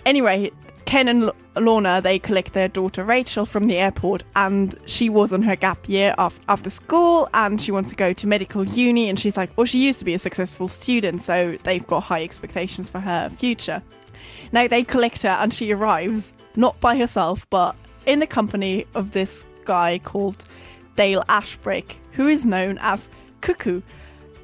Anyway, 0.06 0.50
Ken 0.92 1.08
and 1.08 1.22
L- 1.22 1.34
Lorna 1.56 2.02
they 2.02 2.18
collect 2.18 2.52
their 2.52 2.68
daughter 2.68 3.02
Rachel 3.02 3.46
from 3.46 3.64
the 3.64 3.78
airport, 3.78 4.24
and 4.36 4.74
she 4.84 5.08
was 5.08 5.32
on 5.32 5.40
her 5.40 5.56
gap 5.56 5.88
year 5.88 6.14
af- 6.18 6.38
after 6.50 6.68
school, 6.68 7.30
and 7.32 7.62
she 7.62 7.72
wants 7.72 7.88
to 7.88 7.96
go 7.96 8.12
to 8.12 8.26
medical 8.26 8.62
uni, 8.66 9.08
and 9.08 9.18
she's 9.18 9.38
like, 9.38 9.48
well, 9.56 9.64
she 9.64 9.82
used 9.82 10.00
to 10.00 10.04
be 10.04 10.12
a 10.12 10.18
successful 10.18 10.68
student, 10.68 11.22
so 11.22 11.56
they've 11.62 11.86
got 11.86 12.00
high 12.00 12.22
expectations 12.22 12.90
for 12.90 13.00
her 13.00 13.30
future. 13.30 13.82
Now 14.52 14.68
they 14.68 14.84
collect 14.84 15.22
her, 15.22 15.30
and 15.30 15.50
she 15.54 15.72
arrives 15.72 16.34
not 16.56 16.78
by 16.78 16.98
herself, 16.98 17.48
but 17.48 17.74
in 18.04 18.18
the 18.18 18.26
company 18.26 18.84
of 18.94 19.12
this 19.12 19.46
guy 19.64 19.98
called 19.98 20.44
Dale 20.96 21.22
Ashbrick, 21.26 21.94
who 22.12 22.28
is 22.28 22.44
known 22.44 22.76
as 22.82 23.08
Cuckoo. 23.40 23.80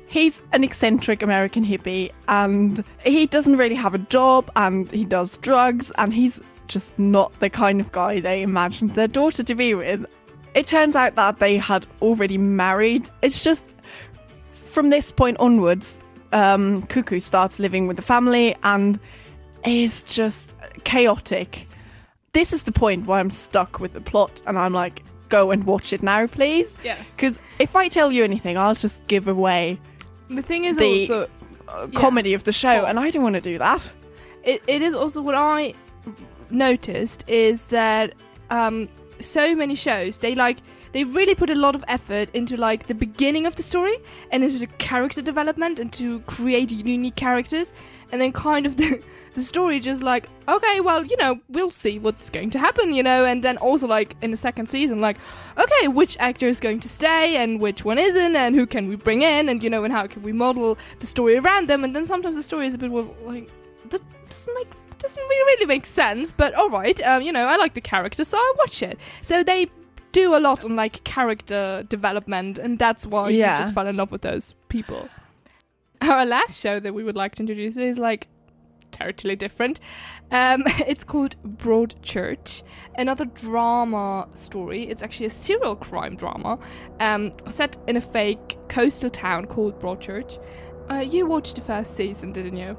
He's 0.08 0.40
an 0.52 0.64
eccentric 0.64 1.22
American 1.22 1.64
hippie 1.64 2.12
and 2.28 2.82
he 3.04 3.26
doesn't 3.26 3.56
really 3.56 3.74
have 3.74 3.94
a 3.94 3.98
job 3.98 4.50
and 4.56 4.90
he 4.90 5.04
does 5.04 5.36
drugs 5.38 5.92
and 5.98 6.12
he's 6.14 6.40
just 6.66 6.98
not 6.98 7.38
the 7.40 7.50
kind 7.50 7.80
of 7.80 7.92
guy 7.92 8.20
they 8.20 8.42
imagined 8.42 8.94
their 8.94 9.08
daughter 9.08 9.42
to 9.42 9.54
be 9.54 9.74
with. 9.74 10.06
It 10.54 10.66
turns 10.66 10.96
out 10.96 11.14
that 11.16 11.40
they 11.40 11.58
had 11.58 11.86
already 12.00 12.38
married. 12.38 13.10
It's 13.20 13.44
just 13.44 13.66
from 14.52 14.90
this 14.90 15.12
point 15.12 15.36
onwards, 15.40 16.00
um, 16.32 16.82
Cuckoo 16.86 17.20
starts 17.20 17.58
living 17.58 17.86
with 17.86 17.96
the 17.96 18.02
family 18.02 18.56
and 18.62 18.98
is 19.66 20.02
just 20.04 20.56
chaotic. 20.84 21.68
This 22.32 22.52
is 22.52 22.62
the 22.62 22.72
point 22.72 23.06
where 23.06 23.18
I'm 23.18 23.30
stuck 23.30 23.78
with 23.78 23.92
the 23.92 24.00
plot 24.00 24.42
and 24.46 24.58
I'm 24.58 24.72
like, 24.72 25.02
go 25.28 25.50
and 25.50 25.64
watch 25.64 25.92
it 25.92 26.02
now, 26.02 26.26
please. 26.26 26.76
Yes. 26.82 27.14
Because 27.14 27.40
if 27.58 27.76
I 27.76 27.88
tell 27.88 28.10
you 28.10 28.24
anything, 28.24 28.56
I'll 28.56 28.74
just 28.74 29.06
give 29.06 29.28
away 29.28 29.78
The 30.28 30.42
thing 30.42 30.64
is 30.64 30.76
the- 30.76 31.00
also 31.00 31.28
uh, 31.68 31.86
Yeah. 31.92 32.00
comedy 32.00 32.34
of 32.34 32.44
the 32.44 32.52
show, 32.52 32.84
and 32.86 32.98
I 32.98 33.10
don't 33.10 33.22
want 33.22 33.34
to 33.34 33.40
do 33.40 33.58
that. 33.58 33.92
it, 34.44 34.62
it 34.66 34.82
is 34.82 34.94
also 34.94 35.20
what 35.20 35.34
I 35.34 35.74
noticed 36.50 37.24
is 37.28 37.66
that 37.68 38.14
um, 38.50 38.88
so 39.20 39.54
many 39.54 39.74
shows 39.74 40.18
they 40.18 40.34
like 40.34 40.58
they 40.92 41.04
really 41.04 41.34
put 41.34 41.50
a 41.50 41.54
lot 41.54 41.74
of 41.74 41.84
effort 41.88 42.30
into 42.34 42.56
like 42.56 42.86
the 42.86 42.94
beginning 42.94 43.46
of 43.46 43.56
the 43.56 43.62
story 43.62 43.96
and 44.30 44.42
into 44.42 44.58
the 44.58 44.66
character 44.78 45.22
development 45.22 45.78
and 45.78 45.92
to 45.94 46.20
create 46.20 46.70
unique 46.70 47.16
characters. 47.16 47.72
And 48.10 48.20
then 48.20 48.32
kind 48.32 48.64
of 48.64 48.76
the, 48.78 49.02
the 49.34 49.40
story 49.40 49.80
just 49.80 50.02
like 50.02 50.28
okay 50.48 50.80
well 50.80 51.04
you 51.04 51.16
know 51.18 51.38
we'll 51.50 51.70
see 51.70 51.98
what's 51.98 52.30
going 52.30 52.50
to 52.50 52.58
happen 52.58 52.92
you 52.92 53.02
know? 53.02 53.24
And 53.24 53.42
then 53.42 53.58
also 53.58 53.86
like 53.86 54.16
in 54.22 54.30
the 54.30 54.36
second 54.36 54.68
season 54.68 55.00
like 55.00 55.18
okay 55.58 55.88
which 55.88 56.16
actor 56.18 56.46
is 56.46 56.60
going 56.60 56.80
to 56.80 56.88
stay 56.88 57.36
and 57.36 57.60
which 57.60 57.84
one 57.84 57.98
isn't 57.98 58.34
and 58.34 58.54
who 58.54 58.66
can 58.66 58.88
we 58.88 58.96
bring 58.96 59.22
in 59.22 59.48
and 59.48 59.62
you 59.62 59.70
know 59.70 59.84
and 59.84 59.92
how 59.92 60.06
can 60.06 60.22
we 60.22 60.32
model 60.32 60.78
the 61.00 61.06
story 61.06 61.36
around 61.36 61.68
them. 61.68 61.84
And 61.84 61.94
then 61.94 62.04
sometimes 62.06 62.36
the 62.36 62.42
story 62.42 62.66
is 62.66 62.74
a 62.74 62.78
bit 62.78 62.90
like 62.90 63.50
that 63.90 64.02
doesn't 64.28 64.54
make 64.54 64.68
doesn't 64.98 65.22
really, 65.22 65.54
really 65.54 65.66
make 65.66 65.86
sense 65.86 66.32
but 66.32 66.52
all 66.54 66.68
right 66.70 67.00
um 67.06 67.22
you 67.22 67.30
know 67.30 67.46
i 67.46 67.54
like 67.54 67.72
the 67.74 67.80
character 67.80 68.24
so 68.24 68.36
i 68.36 68.54
watch 68.58 68.82
it. 68.82 68.98
So 69.22 69.44
they 69.44 69.70
do 70.12 70.34
a 70.34 70.38
lot 70.40 70.64
on 70.64 70.74
like 70.76 71.04
character 71.04 71.84
development 71.88 72.58
and 72.58 72.78
that's 72.78 73.06
why 73.06 73.28
Yeah. 73.30 73.52
you 73.52 73.62
just 73.62 73.74
fell 73.74 73.86
in 73.86 73.96
love 73.96 74.10
with 74.12 74.22
those 74.22 74.54
people. 74.68 75.08
Our 76.00 76.24
last 76.24 76.60
show 76.60 76.80
that 76.80 76.94
we 76.94 77.02
would 77.04 77.16
like 77.16 77.34
to 77.36 77.42
introduce 77.42 77.76
is 77.76 77.98
like 77.98 78.28
totally 78.92 79.36
different. 79.36 79.80
Um 80.30 80.62
it's 80.86 81.04
called 81.04 81.36
broadchurch 81.42 82.62
another 82.96 83.26
drama 83.26 84.28
story. 84.34 84.88
It's 84.88 85.02
actually 85.02 85.26
a 85.26 85.30
serial 85.30 85.76
crime 85.76 86.16
drama 86.16 86.58
um 87.00 87.32
set 87.46 87.76
in 87.86 87.96
a 87.96 88.00
fake 88.00 88.56
coastal 88.68 89.10
town 89.10 89.46
called 89.46 89.78
broadchurch. 89.80 90.42
Uh, 90.90 91.00
you 91.06 91.26
watched 91.26 91.56
the 91.56 91.62
first 91.62 91.96
season 91.96 92.32
didn't 92.32 92.56
you? 92.56 92.76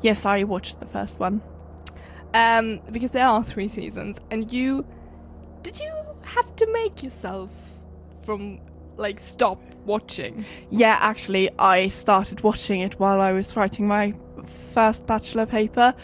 Yes, 0.00 0.24
I 0.24 0.44
watched 0.44 0.78
the 0.78 0.86
first 0.86 1.18
one. 1.18 1.42
um, 2.34 2.80
because 2.92 3.10
there 3.10 3.26
are 3.26 3.42
three 3.42 3.66
seasons, 3.66 4.20
and 4.30 4.52
you 4.52 4.86
did 5.62 5.80
you 5.80 5.90
have 6.28 6.54
to 6.56 6.72
make 6.72 7.02
yourself 7.02 7.50
from 8.22 8.60
like 8.96 9.20
stop 9.20 9.60
watching? 9.84 10.44
Yeah, 10.70 10.98
actually, 11.00 11.50
I 11.58 11.88
started 11.88 12.42
watching 12.42 12.80
it 12.80 12.98
while 12.98 13.20
I 13.20 13.32
was 13.32 13.56
writing 13.56 13.86
my 13.86 14.14
first 14.72 15.06
bachelor 15.06 15.46
paper, 15.46 15.94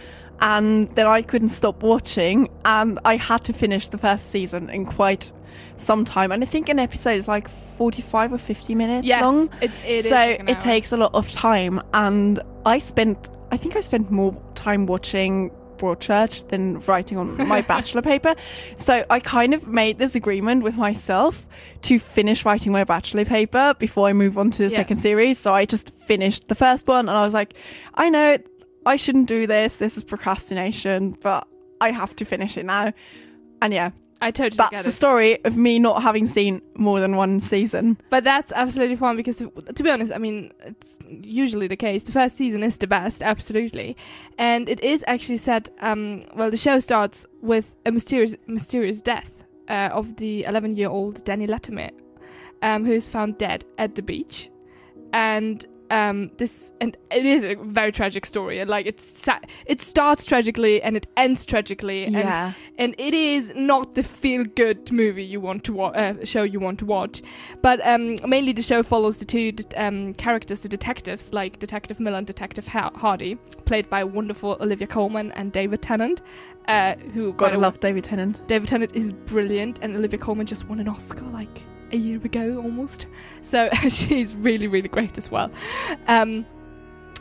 and 0.40 0.94
then 0.94 1.06
I 1.06 1.22
couldn't 1.22 1.50
stop 1.50 1.82
watching, 1.82 2.48
and 2.64 2.98
I 3.04 3.16
had 3.16 3.44
to 3.44 3.52
finish 3.52 3.88
the 3.88 3.98
first 3.98 4.30
season 4.30 4.70
in 4.70 4.86
quite 4.86 5.32
some 5.76 6.04
time. 6.04 6.32
And 6.32 6.42
I 6.42 6.46
think 6.46 6.68
an 6.68 6.78
episode 6.78 7.16
is 7.18 7.28
like 7.28 7.48
45 7.48 8.32
or 8.32 8.38
50 8.38 8.74
minutes 8.74 9.06
yes, 9.06 9.22
long. 9.22 9.50
it's 9.60 9.78
it 9.78 9.86
is 9.86 10.08
so 10.08 10.16
like 10.16 10.48
it 10.48 10.60
takes 10.60 10.92
a 10.92 10.96
lot 10.96 11.12
of 11.14 11.30
time 11.32 11.80
and 11.92 12.40
i 12.66 12.78
spent 12.78 13.30
i 13.50 13.56
think 13.56 13.76
i 13.76 13.80
spent 13.80 14.10
more 14.10 14.32
time 14.54 14.86
watching 14.86 15.50
broadchurch 15.78 16.48
than 16.48 16.78
writing 16.80 17.18
on 17.18 17.36
my 17.48 17.60
bachelor 17.72 18.02
paper. 18.02 18.34
So 18.76 19.04
i 19.10 19.20
kind 19.20 19.54
of 19.54 19.66
made 19.68 19.98
this 19.98 20.14
agreement 20.14 20.62
with 20.62 20.76
myself 20.76 21.46
to 21.82 21.98
finish 21.98 22.44
writing 22.44 22.72
my 22.72 22.84
bachelor 22.84 23.24
paper 23.24 23.74
before 23.78 24.08
i 24.08 24.12
move 24.12 24.38
on 24.38 24.50
to 24.50 24.58
the 24.58 24.64
Yes. 24.64 24.74
second 24.76 24.96
series. 24.98 25.38
So 25.38 25.52
i 25.54 25.64
just 25.64 25.94
finished 25.94 26.48
the 26.48 26.54
first 26.54 26.86
one 26.88 27.08
and 27.08 27.16
i 27.18 27.22
was 27.22 27.34
like 27.34 27.54
i 27.94 28.08
know 28.10 28.38
i 28.86 28.96
shouldn't 28.96 29.28
do 29.28 29.46
this. 29.46 29.78
This 29.78 29.96
is 29.96 30.04
procrastination 30.04 31.16
but 31.20 31.46
i 31.80 31.90
have 31.90 32.14
to 32.16 32.24
finish 32.24 32.56
it 32.56 32.64
now. 32.66 32.92
And 33.62 33.72
yeah 33.72 33.90
I 34.20 34.30
totally 34.30 34.56
that's 34.56 34.84
the 34.84 34.90
story 34.90 35.44
of 35.44 35.56
me 35.56 35.78
not 35.78 36.02
having 36.02 36.26
seen 36.26 36.62
more 36.76 37.00
than 37.00 37.16
one 37.16 37.40
season 37.40 37.98
But 38.10 38.24
that's 38.24 38.52
absolutely 38.52 38.96
fine 38.96 39.16
because, 39.16 39.36
to, 39.36 39.50
to 39.50 39.82
be 39.82 39.90
honest, 39.90 40.12
I 40.12 40.18
mean, 40.18 40.52
it's 40.60 40.98
usually 41.22 41.66
the 41.66 41.76
case. 41.76 42.02
The 42.04 42.12
first 42.12 42.36
season 42.36 42.62
is 42.62 42.78
the 42.78 42.86
best, 42.86 43.22
absolutely, 43.22 43.96
and 44.38 44.68
it 44.68 44.80
is 44.82 45.04
actually 45.06 45.38
set. 45.38 45.70
Um, 45.80 46.22
well, 46.34 46.50
the 46.50 46.56
show 46.56 46.78
starts 46.78 47.26
with 47.42 47.76
a 47.86 47.92
mysterious, 47.92 48.36
mysterious 48.46 49.00
death 49.00 49.44
uh, 49.68 49.90
of 49.92 50.16
the 50.16 50.44
11-year-old 50.44 51.24
Danny 51.24 51.46
Latimer, 51.46 51.90
um, 52.62 52.84
who 52.84 52.92
is 52.92 53.08
found 53.08 53.38
dead 53.38 53.64
at 53.78 53.94
the 53.94 54.02
beach, 54.02 54.50
and 55.12 55.66
um, 55.90 56.30
this 56.38 56.72
and 56.80 56.96
it 57.10 57.24
is 57.24 57.44
a 57.44 57.54
very 57.56 57.92
tragic 57.92 58.26
story. 58.26 58.58
And 58.60 58.68
like 58.68 58.86
it's 58.86 59.28
it 59.66 59.80
starts 59.80 60.24
tragically 60.24 60.82
and 60.82 60.96
it 60.96 61.06
ends 61.16 61.46
tragically, 61.46 62.04
and 62.04 62.14
yeah 62.14 62.52
and 62.78 62.94
it 62.98 63.14
is 63.14 63.52
not 63.54 63.94
the 63.94 64.02
feel 64.02 64.44
good 64.44 64.90
movie 64.90 65.24
you 65.24 65.40
want 65.40 65.64
to 65.64 65.72
watch, 65.72 65.96
uh, 65.96 66.24
show 66.24 66.42
you 66.42 66.58
want 66.60 66.78
to 66.80 66.84
watch. 66.84 67.22
But 67.62 67.80
um, 67.86 68.16
mainly 68.26 68.52
the 68.52 68.62
show 68.62 68.82
follows 68.82 69.18
the 69.18 69.24
two 69.24 69.52
um, 69.76 70.12
characters, 70.14 70.60
the 70.60 70.68
detectives, 70.68 71.32
like 71.32 71.58
Detective 71.58 72.00
Miller 72.00 72.18
and 72.18 72.26
Detective 72.26 72.66
ha- 72.66 72.90
Hardy, 72.94 73.36
played 73.64 73.88
by 73.88 74.02
wonderful 74.04 74.56
Olivia 74.60 74.86
Colman 74.86 75.32
and 75.32 75.52
David 75.52 75.82
Tennant, 75.82 76.22
uh, 76.68 76.96
who 77.12 77.32
gotta 77.34 77.58
love 77.58 77.78
david 77.80 78.02
tennant 78.02 78.46
David 78.48 78.68
Tennant 78.68 78.94
is 78.94 79.12
brilliant, 79.12 79.78
and 79.82 79.96
Olivia 79.96 80.18
Colman 80.18 80.46
just 80.46 80.68
won 80.68 80.80
an 80.80 80.88
Oscar 80.88 81.24
like 81.26 81.62
a 81.94 81.96
year 81.96 82.20
ago 82.22 82.60
almost. 82.62 83.06
So 83.42 83.70
she's 83.88 84.34
really, 84.34 84.66
really 84.66 84.88
great 84.88 85.16
as 85.16 85.30
well. 85.30 85.50
Um, 86.06 86.44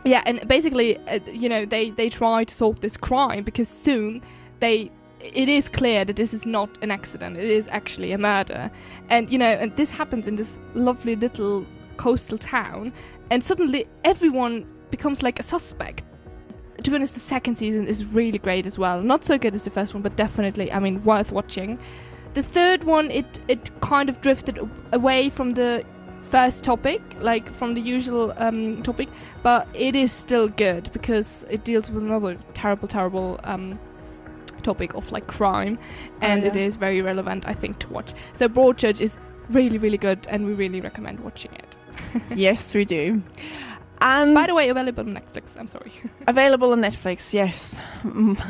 yeah, 0.06 0.22
and 0.26 0.46
basically, 0.48 0.98
uh, 1.08 1.20
you 1.32 1.48
know, 1.48 1.66
they 1.66 1.92
they 1.92 2.10
try 2.10 2.44
to 2.44 2.54
solve 2.54 2.82
this 2.82 2.98
crime 2.98 3.44
because 3.44 3.70
soon 3.70 4.22
they 4.60 4.92
it 5.20 5.48
is 5.48 5.70
clear 5.70 6.04
that 6.04 6.18
this 6.18 6.34
is 6.34 6.46
not 6.46 6.70
an 6.82 6.92
accident. 6.92 7.38
It 7.38 7.50
is 7.50 7.70
actually 7.72 8.12
a 8.12 8.18
murder, 8.18 8.70
and 9.10 9.32
you 9.32 9.38
know, 9.38 9.46
and 9.46 9.74
this 9.76 9.92
happens 9.92 10.28
in 10.28 10.36
this 10.36 10.60
lovely 10.74 11.16
little 11.16 11.66
coastal 11.96 12.38
town, 12.38 12.92
and 13.32 13.42
suddenly 13.42 13.88
everyone 14.04 14.66
becomes 14.92 15.24
like 15.24 15.40
a 15.40 15.44
suspect. 15.44 16.04
To 16.84 16.92
be 16.92 16.96
honest, 16.96 17.14
the 17.14 17.22
second 17.22 17.58
season 17.58 17.88
is 17.88 18.06
really 18.08 18.40
great 18.40 18.66
as 18.66 18.78
well. 18.78 19.02
Not 19.02 19.24
so 19.24 19.38
good 19.38 19.56
as 19.56 19.64
the 19.64 19.70
first 19.70 19.94
one, 19.94 20.04
but 20.04 20.18
definitely, 20.18 20.70
I 20.70 20.80
mean, 20.80 21.02
worth 21.04 21.32
watching. 21.32 21.80
The 22.34 22.44
third 22.44 22.84
one, 22.84 23.12
it 23.12 23.40
it 23.48 23.72
kind 23.82 24.10
of 24.10 24.22
drifted 24.22 24.60
away 24.92 25.30
from 25.30 25.54
the 25.54 25.84
first 26.22 26.64
topic, 26.64 27.02
like 27.20 27.54
from 27.54 27.76
the 27.76 27.82
usual 27.82 28.34
um, 28.38 28.82
topic, 28.82 29.10
but 29.44 29.68
it 29.74 29.96
is 29.96 30.12
still 30.12 30.48
good 30.48 30.92
because 30.94 31.46
it 31.50 31.64
deals 31.64 31.92
with 31.92 32.02
another 32.04 32.38
terrible, 32.54 32.88
terrible 32.88 33.40
um, 33.44 33.80
topic 34.64 34.96
of 34.96 35.12
like 35.12 35.28
crime, 35.28 35.78
and 36.22 36.44
it 36.44 36.56
yeah. 36.56 36.62
is 36.62 36.76
very 36.76 37.02
relevant, 37.02 37.44
I 37.48 37.54
think, 37.54 37.78
to 37.80 37.90
watch. 37.90 38.14
So 38.34 38.50
Broadchurch 38.50 39.00
is 39.00 39.20
really, 39.50 39.78
really 39.78 40.00
good, 40.00 40.26
and 40.28 40.46
we 40.46 40.54
really 40.54 40.82
recommend 40.82 41.20
watching 41.20 41.54
it. 41.54 41.76
yes, 42.36 42.74
we 42.74 42.86
do. 42.86 43.22
And 44.02 44.34
By 44.34 44.48
the 44.48 44.56
way, 44.56 44.70
available 44.70 45.04
on 45.04 45.14
Netflix. 45.14 45.58
I'm 45.58 45.68
sorry. 45.68 45.92
available 46.28 46.72
on 46.72 46.82
Netflix. 46.82 47.34
Yes, 47.34 47.80
Mm. 48.04 48.44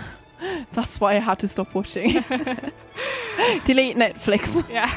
that's 0.73 0.99
why 0.99 1.15
I 1.15 1.19
had 1.19 1.39
to 1.39 1.47
stop 1.47 1.73
watching. 1.73 2.11
Delete 3.65 3.97
Netflix. 3.97 4.67
yeah. 4.69 4.91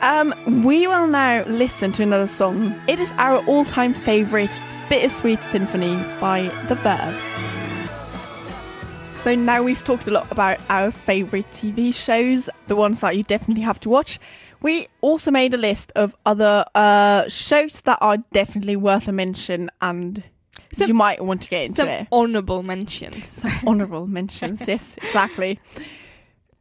Um, 0.00 0.34
we 0.64 0.86
will 0.86 1.06
now 1.06 1.44
listen 1.46 1.92
to 1.92 2.02
another 2.02 2.26
song. 2.26 2.80
It 2.86 2.98
is 2.98 3.12
our 3.18 3.44
all-time 3.46 3.94
favorite, 3.94 4.58
"Bittersweet 4.88 5.42
Symphony" 5.42 5.96
by 6.20 6.50
The 6.68 6.74
Verve. 6.76 7.16
So 9.14 9.34
now 9.34 9.62
we've 9.62 9.82
talked 9.82 10.06
a 10.06 10.10
lot 10.10 10.30
about 10.30 10.58
our 10.68 10.90
favorite 10.90 11.50
TV 11.50 11.94
shows, 11.94 12.50
the 12.66 12.76
ones 12.76 13.00
that 13.00 13.16
you 13.16 13.22
definitely 13.22 13.62
have 13.62 13.80
to 13.80 13.88
watch. 13.88 14.18
We 14.60 14.88
also 15.00 15.30
made 15.30 15.54
a 15.54 15.56
list 15.56 15.92
of 15.96 16.14
other 16.26 16.64
uh, 16.74 17.28
shows 17.28 17.80
that 17.82 17.98
are 18.00 18.18
definitely 18.32 18.76
worth 18.76 19.08
a 19.08 19.12
mention, 19.12 19.70
and 19.80 20.22
Some- 20.76 20.88
you 20.88 20.94
might 20.94 21.24
want 21.24 21.42
to 21.42 21.48
get 21.48 21.64
into 21.64 21.76
Some 21.76 21.88
it. 21.88 22.08
honorable 22.12 22.62
mentions. 22.62 23.26
Some 23.28 23.52
honourable 23.66 24.06
mentions. 24.06 24.66
yes, 24.68 24.96
exactly. 25.02 25.58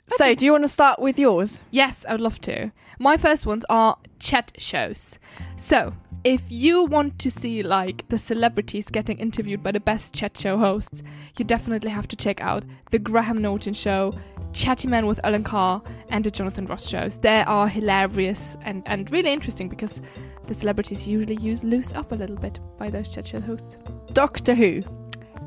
So, 0.07 0.35
do 0.35 0.45
you 0.45 0.51
want 0.51 0.63
to 0.63 0.67
start 0.67 0.99
with 0.99 1.17
yours? 1.17 1.61
Yes, 1.71 2.05
I 2.07 2.11
would 2.13 2.21
love 2.21 2.39
to. 2.41 2.71
My 2.99 3.17
first 3.17 3.45
ones 3.45 3.65
are 3.69 3.97
chat 4.19 4.51
shows. 4.57 5.19
So, 5.57 5.93
if 6.23 6.43
you 6.49 6.85
want 6.85 7.19
to 7.19 7.31
see 7.31 7.63
like 7.63 8.07
the 8.09 8.17
celebrities 8.17 8.87
getting 8.87 9.17
interviewed 9.17 9.63
by 9.63 9.71
the 9.71 9.79
best 9.79 10.13
chat 10.13 10.37
show 10.37 10.57
hosts, 10.57 11.01
you 11.37 11.45
definitely 11.45 11.89
have 11.89 12.07
to 12.09 12.15
check 12.15 12.41
out 12.41 12.63
the 12.91 12.99
Graham 12.99 13.41
Norton 13.41 13.73
show, 13.73 14.13
Chatty 14.53 14.87
Man 14.87 15.05
with 15.07 15.19
Alan 15.23 15.43
Carr, 15.43 15.81
and 16.09 16.23
the 16.23 16.31
Jonathan 16.31 16.65
Ross 16.65 16.87
shows. 16.87 17.17
They 17.19 17.41
are 17.41 17.67
hilarious 17.67 18.57
and, 18.63 18.83
and 18.85 19.09
really 19.11 19.33
interesting 19.33 19.69
because 19.69 20.01
the 20.47 20.53
celebrities 20.53 21.07
usually 21.07 21.35
use 21.35 21.63
loose 21.63 21.93
up 21.93 22.11
a 22.11 22.15
little 22.15 22.35
bit 22.35 22.59
by 22.77 22.89
those 22.89 23.09
chat 23.09 23.27
show 23.27 23.39
hosts. 23.39 23.77
Doctor 24.13 24.55
Who. 24.55 24.81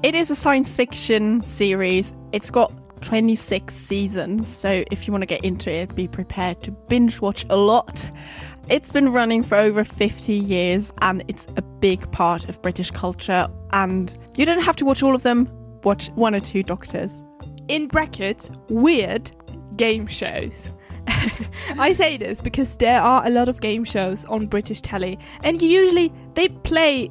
It 0.02 0.14
is 0.14 0.30
a 0.30 0.36
science 0.36 0.76
fiction 0.76 1.42
series. 1.42 2.14
It's 2.32 2.50
got 2.50 2.72
26 3.02 3.74
seasons, 3.74 4.46
so 4.48 4.84
if 4.90 5.06
you 5.06 5.12
want 5.12 5.22
to 5.22 5.26
get 5.26 5.44
into 5.44 5.70
it, 5.70 5.94
be 5.94 6.08
prepared 6.08 6.62
to 6.64 6.70
binge 6.70 7.20
watch 7.20 7.44
a 7.50 7.56
lot. 7.56 8.08
It's 8.68 8.92
been 8.92 9.12
running 9.12 9.42
for 9.42 9.56
over 9.56 9.82
50 9.82 10.32
years 10.32 10.92
and 11.00 11.24
it's 11.26 11.46
a 11.56 11.62
big 11.62 12.10
part 12.12 12.48
of 12.48 12.60
British 12.60 12.90
culture. 12.90 13.48
And 13.72 14.16
you 14.36 14.44
don't 14.44 14.60
have 14.60 14.76
to 14.76 14.84
watch 14.84 15.02
all 15.02 15.14
of 15.14 15.22
them, 15.22 15.48
watch 15.84 16.10
one 16.10 16.34
or 16.34 16.40
two 16.40 16.62
Doctors. 16.62 17.22
in 17.68 17.86
brackets, 17.88 18.50
weird 18.68 19.30
game 19.76 20.06
shows. 20.06 20.70
I 21.78 21.92
say 21.92 22.16
this 22.16 22.40
because 22.40 22.76
there 22.76 23.00
are 23.00 23.26
a 23.26 23.30
lot 23.30 23.48
of 23.48 23.60
game 23.60 23.84
shows 23.84 24.24
on 24.26 24.46
British 24.46 24.80
telly, 24.80 25.18
and 25.42 25.60
usually 25.60 26.12
they 26.34 26.48
play 26.48 27.10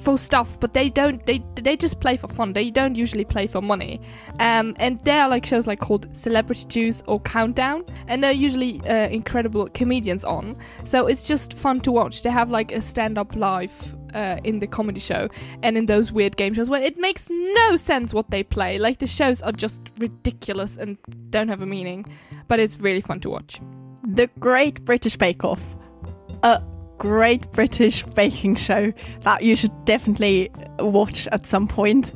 for 0.00 0.18
stuff, 0.18 0.58
but 0.60 0.74
they 0.74 0.88
don't. 0.90 1.24
They 1.26 1.42
they 1.54 1.76
just 1.76 2.00
play 2.00 2.16
for 2.16 2.28
fun. 2.28 2.52
They 2.52 2.70
don't 2.70 2.96
usually 2.96 3.24
play 3.24 3.46
for 3.46 3.60
money. 3.60 4.00
Um, 4.38 4.74
and 4.78 5.02
there 5.04 5.20
are 5.22 5.28
like 5.28 5.44
shows 5.44 5.66
like 5.66 5.80
called 5.80 6.16
Celebrity 6.16 6.66
Juice 6.66 7.02
or 7.06 7.20
Countdown, 7.20 7.84
and 8.06 8.22
they're 8.22 8.32
usually 8.32 8.80
uh, 8.88 9.08
incredible 9.08 9.68
comedians 9.74 10.24
on. 10.24 10.56
So 10.84 11.06
it's 11.06 11.26
just 11.26 11.54
fun 11.54 11.80
to 11.80 11.92
watch. 11.92 12.22
They 12.22 12.30
have 12.30 12.50
like 12.50 12.72
a 12.72 12.80
stand-up 12.80 13.34
live 13.34 13.97
uh, 14.14 14.38
in 14.44 14.58
the 14.58 14.66
comedy 14.66 15.00
show 15.00 15.28
and 15.62 15.76
in 15.76 15.86
those 15.86 16.12
weird 16.12 16.36
game 16.36 16.54
shows 16.54 16.70
where 16.70 16.82
it 16.82 16.98
makes 16.98 17.28
no 17.30 17.76
sense 17.76 18.14
what 18.14 18.30
they 18.30 18.42
play. 18.42 18.78
Like 18.78 18.98
the 18.98 19.06
shows 19.06 19.42
are 19.42 19.52
just 19.52 19.82
ridiculous 19.98 20.76
and 20.76 20.98
don't 21.30 21.48
have 21.48 21.62
a 21.62 21.66
meaning, 21.66 22.04
but 22.46 22.60
it's 22.60 22.78
really 22.78 23.00
fun 23.00 23.20
to 23.20 23.30
watch. 23.30 23.60
The 24.04 24.28
Great 24.38 24.84
British 24.84 25.16
Bake 25.16 25.44
Off. 25.44 25.62
A 26.42 26.62
great 26.98 27.50
British 27.52 28.02
baking 28.02 28.56
show 28.56 28.92
that 29.22 29.42
you 29.42 29.56
should 29.56 29.84
definitely 29.84 30.50
watch 30.78 31.26
at 31.28 31.46
some 31.46 31.66
point. 31.66 32.12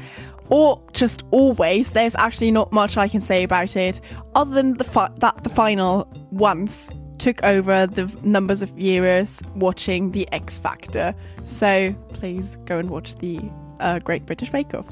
Or 0.51 0.83
just 0.93 1.23
always. 1.31 1.93
There's 1.93 2.17
actually 2.17 2.51
not 2.51 2.73
much 2.73 2.97
I 2.97 3.09
can 3.09 3.21
say 3.21 3.43
about 3.43 3.75
it, 3.77 4.01
other 4.35 4.55
than 4.55 4.75
the 4.75 4.85
fi- 4.85 5.11
that 5.17 5.43
the 5.43 5.49
final 5.49 6.07
once 6.31 6.91
took 7.23 7.43
over 7.45 7.87
the 7.87 8.13
numbers 8.25 8.63
of 8.63 8.71
viewers 8.71 9.41
watching 9.55 10.11
the 10.11 10.29
X 10.33 10.59
Factor. 10.59 11.15
So 11.45 11.93
please 12.15 12.57
go 12.65 12.79
and 12.81 12.91
watch 12.91 13.15
the 13.19 13.41
uh, 13.79 14.01
Great 14.01 14.27
British 14.27 14.51
Bake 14.51 14.75
Off. 14.75 14.87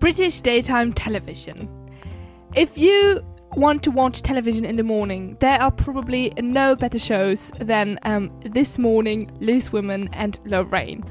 British 0.00 0.40
daytime 0.40 0.92
television. 0.92 1.68
If 2.56 2.76
you 2.76 3.20
want 3.54 3.84
to 3.84 3.92
watch 3.92 4.22
television 4.22 4.64
in 4.64 4.74
the 4.74 4.82
morning, 4.82 5.36
there 5.38 5.60
are 5.62 5.70
probably 5.70 6.32
no 6.38 6.74
better 6.74 6.98
shows 6.98 7.52
than 7.60 8.00
um, 8.02 8.32
This 8.44 8.78
Morning, 8.78 9.30
Loose 9.38 9.72
Women, 9.72 10.08
and 10.12 10.40
Lorraine. 10.44 11.04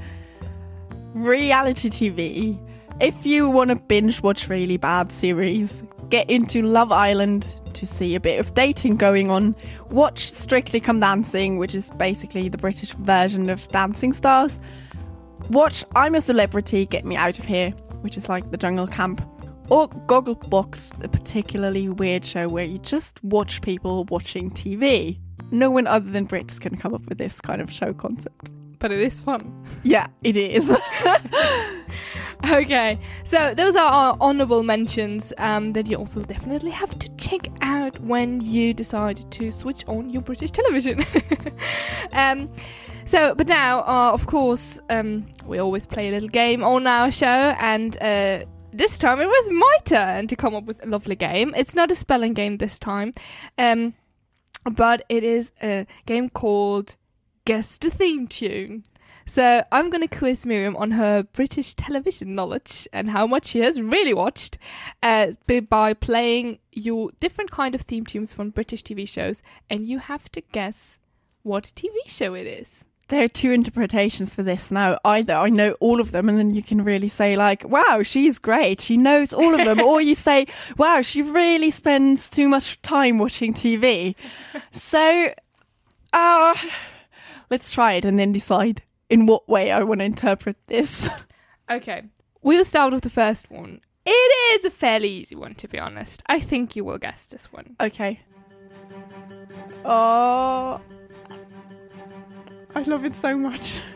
reality 1.14 1.90
TV. 1.90 2.60
If 3.02 3.26
you 3.26 3.50
want 3.50 3.72
to 3.72 3.76
binge 3.76 4.24
watch 4.24 4.48
really 4.48 4.78
bad 4.78 5.12
series, 5.12 5.84
get 6.10 6.30
into 6.30 6.62
Love 6.62 6.94
Island 6.94 7.46
to 7.74 7.86
see 7.86 8.16
a 8.16 8.22
bit 8.22 8.40
of 8.40 8.54
dating 8.54 8.96
going 8.96 9.30
on. 9.30 9.54
Watch 9.90 10.32
Strictly 10.32 10.80
Come 10.80 11.02
Dancing, 11.02 11.58
which 11.58 11.76
is 11.76 11.90
basically 11.92 12.48
the 12.48 12.58
British 12.58 12.94
version 12.94 13.50
of 13.50 13.68
Dancing 13.68 14.14
Stars. 14.14 14.62
Watch 15.50 15.84
I'm 15.94 16.16
a 16.16 16.22
Celebrity, 16.22 16.86
Get 16.86 17.04
Me 17.04 17.18
Out 17.18 17.38
of 17.38 17.44
Here, 17.44 17.72
which 18.00 18.16
is 18.16 18.30
like 18.30 18.50
the 18.50 18.58
jungle 18.58 18.88
camp. 18.88 19.22
Or 19.70 19.90
Gogglebox, 19.90 21.04
a 21.04 21.10
particularly 21.10 21.90
weird 21.90 22.24
show 22.24 22.48
where 22.48 22.64
you 22.64 22.78
just 22.80 23.22
watch 23.26 23.62
people 23.62 24.06
watching 24.06 24.52
TV. 24.52 25.20
No 25.52 25.70
one 25.70 25.86
other 25.86 26.10
than 26.10 26.28
Brits 26.28 26.62
can 26.62 26.78
come 26.78 26.94
up 26.94 27.06
with 27.10 27.18
this 27.18 27.42
kind 27.42 27.62
of 27.62 27.70
show 27.70 27.94
concept. 27.94 28.54
But 28.86 28.92
it 28.92 29.00
is 29.00 29.20
fun. 29.20 29.66
Yeah, 29.82 30.06
it 30.22 30.38
is. 30.38 30.72
Okay, 32.52 33.00
so 33.24 33.56
those 33.56 33.76
are 33.76 33.92
our 33.92 34.18
honorable 34.22 34.62
mentions 34.62 35.34
um, 35.40 35.74
that 35.74 35.88
you 35.88 35.98
also 35.98 36.22
definitely 36.22 36.70
have 36.70 36.94
to 37.00 37.10
check 37.16 37.48
out 37.62 38.00
when 38.02 38.40
you 38.42 38.72
decide 38.72 39.32
to 39.32 39.52
switch 39.52 39.84
on 39.88 40.12
your 40.12 40.22
British 40.22 40.52
television. 40.52 41.04
um, 42.12 42.52
so, 43.06 43.34
but 43.34 43.48
now, 43.48 43.80
uh, 43.80 44.12
of 44.14 44.28
course, 44.28 44.80
um, 44.92 45.26
we 45.48 45.58
always 45.58 45.88
play 45.88 46.10
a 46.10 46.12
little 46.12 46.30
game 46.30 46.64
on 46.64 46.86
our 46.86 47.10
show, 47.10 47.56
and 47.60 47.98
uh, 48.04 48.46
this 48.72 49.00
time 49.00 49.20
it 49.20 49.28
was 49.28 49.50
my 49.50 49.78
turn 49.86 50.28
to 50.28 50.36
come 50.36 50.54
up 50.54 50.66
with 50.66 50.84
a 50.84 50.88
lovely 50.88 51.16
game. 51.16 51.52
It's 51.58 51.74
not 51.74 51.90
a 51.90 51.96
spelling 51.96 52.36
game 52.36 52.58
this 52.58 52.78
time, 52.78 53.14
um, 53.58 53.96
but 54.72 55.04
it 55.10 55.24
is 55.24 55.52
a 55.64 55.88
game 56.06 56.30
called 56.30 56.96
Guess 57.46 57.78
the 57.78 57.92
Theme 57.92 58.28
Tune. 58.28 58.86
So 59.28 59.64
I'm 59.72 59.92
going 59.92 60.08
to 60.08 60.18
quiz 60.18 60.46
Mirjam 60.46 60.76
on 60.80 60.92
her 60.92 61.22
British 61.22 61.76
television 61.76 62.34
knowledge 62.34 62.88
and 62.92 63.12
how 63.12 63.28
much 63.28 63.46
she 63.46 63.60
has 63.60 63.80
really 63.80 64.16
watched 64.16 64.58
uh, 65.04 65.34
by 65.70 65.94
playing 65.94 66.58
you 66.72 67.12
different 67.20 67.52
kind 67.52 67.76
of 67.76 67.82
theme 67.82 68.06
tunes 68.06 68.34
from 68.34 68.50
British 68.50 68.84
TV 68.84 69.08
shows, 69.08 69.44
and 69.70 69.86
you 69.86 70.00
have 70.00 70.32
to 70.32 70.42
guess 70.42 71.00
what 71.44 71.66
TV 71.76 71.94
show 72.08 72.34
it 72.34 72.48
is. 72.48 72.84
there 73.10 73.24
are 73.24 73.28
two 73.28 73.52
interpretations 73.52 74.34
for 74.34 74.42
this 74.42 74.72
now. 74.72 74.98
Either 75.06 75.34
I 75.34 75.50
know 75.50 75.76
all 75.80 76.00
of 76.00 76.12
them, 76.12 76.28
and 76.30 76.40
then 76.40 76.56
you 76.56 76.64
can 76.64 76.84
really 76.84 77.08
say 77.10 77.36
like, 77.36 77.64
"Wow, 77.64 78.02
she's 78.04 78.40
great. 78.40 78.82
She 78.82 78.98
knows 78.98 79.34
all 79.34 79.54
of 79.54 79.66
them," 79.66 79.80
or 79.80 80.02
you 80.02 80.16
say, 80.16 80.48
"Wow, 80.78 81.04
she 81.04 81.22
really 81.22 81.70
spends 81.70 82.28
too 82.28 82.50
much 82.50 82.82
time 82.82 83.20
watching 83.20 83.54
TV." 83.54 84.16
so, 84.72 85.32
uh, 86.14 86.56
let's 87.50 87.72
try 87.72 87.94
it 87.94 88.06
and 88.06 88.20
then 88.20 88.32
decide 88.32 88.82
in 89.10 89.26
what 89.26 89.48
way 89.48 89.72
I 89.72 89.84
want 89.84 90.00
to 90.00 90.06
interpret 90.06 90.58
this. 90.68 91.10
Okay, 91.68 92.04
we'll 92.44 92.64
start 92.64 92.94
with 92.94 93.02
the 93.02 93.10
first 93.10 93.50
one. 93.50 93.82
It 94.06 94.12
is 94.60 94.66
a 94.66 94.70
fairly 94.70 95.10
easy 95.10 95.34
one, 95.36 95.56
to 95.56 95.68
be 95.68 95.80
honest. 95.80 96.22
I 96.28 96.40
think 96.40 96.76
you 96.76 96.86
will 96.86 97.00
guess 97.00 97.26
this 97.26 97.52
one. 97.52 97.76
okay. 97.82 98.20
Oh, 99.84 100.80
I 102.76 102.82
love 102.84 103.04
it 103.04 103.16
so 103.16 103.36
much. 103.36 103.80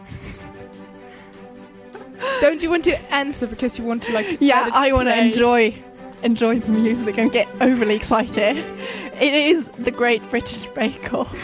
Don't 2.42 2.62
you 2.64 2.70
want 2.72 2.84
to 2.86 2.98
answer 3.14 3.46
because 3.48 3.78
you 3.78 3.86
want 3.86 4.02
to 4.04 4.14
like? 4.14 4.38
Yeah, 4.42 4.70
I 4.74 4.92
want 4.94 5.10
to 5.10 5.18
enjoy 5.18 5.76
enjoy 6.24 6.56
the 6.60 6.72
music 6.72 7.18
and 7.20 7.32
get 7.32 7.48
overly 7.62 7.96
excited. 7.96 8.64
It 9.20 9.34
is 9.34 9.68
the 9.70 9.92
Great 9.92 10.22
British 10.30 10.66
Bake 10.68 11.14
Off. 11.14 11.36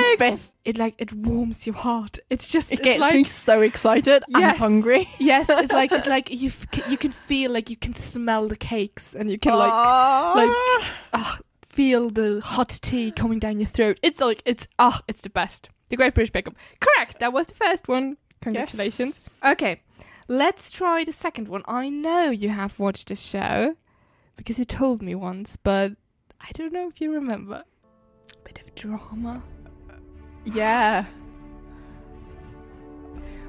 The 0.00 0.16
best. 0.18 0.56
It 0.64 0.78
like 0.78 0.94
it 0.98 1.12
warms 1.12 1.66
your 1.66 1.76
heart. 1.76 2.18
It's 2.30 2.48
just 2.48 2.70
It 2.72 2.74
it's 2.80 2.84
gets 2.84 3.00
like, 3.00 3.14
me 3.14 3.24
so 3.24 3.60
excited 3.62 4.22
and 4.28 4.40
Yes. 4.40 4.56
hungry. 4.58 5.08
Yes, 5.18 5.48
it's 5.48 5.72
like 5.80 5.92
it's 5.92 6.06
like 6.06 6.30
you 6.30 6.50
you 6.88 6.96
can 6.96 7.12
feel 7.12 7.50
like 7.52 7.70
you 7.70 7.76
can 7.76 7.94
smell 7.94 8.48
the 8.48 8.56
cakes 8.56 9.14
and 9.14 9.30
you 9.30 9.38
can 9.38 9.54
like 9.54 9.72
Ah. 9.72 10.32
like 10.36 10.50
ah, 11.12 11.38
feel 11.62 12.10
the 12.10 12.40
hot 12.42 12.68
tea 12.82 13.10
coming 13.12 13.38
down 13.38 13.58
your 13.58 13.68
throat. 13.68 13.98
It's 14.02 14.20
like 14.20 14.42
it's 14.44 14.66
ah, 14.78 15.00
it's 15.08 15.22
the 15.22 15.30
best. 15.30 15.70
The 15.88 15.96
Great 15.96 16.14
British 16.14 16.30
Bake 16.32 16.46
Off. 16.48 16.54
Correct. 16.80 17.18
That 17.20 17.32
was 17.32 17.46
the 17.48 17.54
first 17.54 17.88
one. 17.88 18.16
Congratulations. 18.42 19.34
Okay, 19.44 19.82
let's 20.28 20.70
try 20.70 21.04
the 21.04 21.12
second 21.12 21.48
one. 21.48 21.62
I 21.66 21.88
know 21.90 22.30
you 22.30 22.48
have 22.48 22.78
watched 22.78 23.08
the 23.08 23.16
show 23.16 23.74
because 24.36 24.58
you 24.58 24.64
told 24.64 25.02
me 25.02 25.14
once, 25.14 25.56
but 25.56 25.92
I 26.40 26.48
don't 26.54 26.72
know 26.72 26.88
if 26.88 27.00
you 27.00 27.12
remember. 27.12 27.64
Bit 28.44 28.60
of 28.62 28.74
drama, 28.74 29.42
Yeah, 30.44 31.04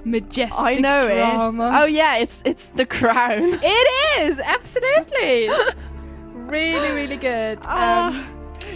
majestic 0.04 0.60
I 0.60 0.74
know 0.76 1.08
drama. 1.08 1.68
it. 1.68 1.82
Oh 1.82 1.86
yeah, 1.86 2.18
it's 2.18 2.42
it's 2.46 2.68
The 2.68 2.86
Crown. 2.86 3.54
It 3.64 4.22
is 4.22 4.40
absolutely 4.40 5.50
really, 6.34 6.92
really 6.94 7.18
good. 7.18 7.60
Um, 7.60 7.66
Ah, 7.68 8.28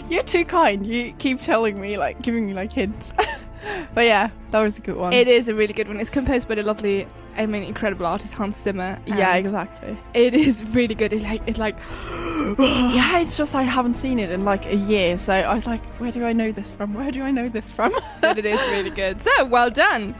you're 0.08 0.22
too 0.22 0.44
kind. 0.44 0.86
You 0.86 1.12
keep 1.18 1.40
telling 1.40 1.80
me, 1.80 1.98
like, 1.98 2.22
giving 2.22 2.46
me 2.46 2.54
like 2.54 2.72
hints. 2.72 3.12
but 3.94 4.04
yeah, 4.04 4.30
that 4.50 4.60
was 4.60 4.78
a 4.78 4.80
good 4.80 4.96
one. 4.96 5.12
it 5.12 5.28
is 5.28 5.48
a 5.48 5.54
really 5.54 5.72
good 5.74 5.88
one. 5.88 5.98
It's 6.00 6.10
composed 6.10 6.48
by 6.48 6.54
the 6.54 6.62
lovely, 6.62 7.06
I 7.36 7.46
mean, 7.46 7.62
incredible 7.62 8.06
artist 8.06 8.34
Hans 8.34 8.56
Zimmer. 8.56 8.98
yeah, 9.06 9.34
exactly. 9.34 9.98
It 10.14 10.34
is 10.34 10.64
really 10.66 10.94
good. 10.94 11.12
It's 11.12 11.22
like 11.22 11.42
it's 11.46 11.58
like 11.58 11.76
Yeah, 12.58 13.18
it's 13.18 13.36
just 13.36 13.54
I 13.54 13.62
haven't 13.62 13.94
seen 13.94 14.18
it 14.18 14.30
in 14.30 14.44
like 14.44 14.66
a 14.66 14.76
year, 14.76 15.18
so 15.18 15.32
I 15.32 15.54
was 15.54 15.66
like, 15.66 15.84
where 15.98 16.12
do 16.12 16.24
I 16.24 16.32
know 16.32 16.52
this 16.52 16.72
from? 16.72 16.94
Where 16.94 17.10
do 17.10 17.22
I 17.22 17.30
know 17.30 17.48
this 17.48 17.72
from? 17.72 17.92
but 18.20 18.38
it 18.38 18.46
is 18.46 18.60
really 18.70 18.90
good. 18.90 19.22
So 19.22 19.44
well 19.46 19.70
done. 19.70 20.14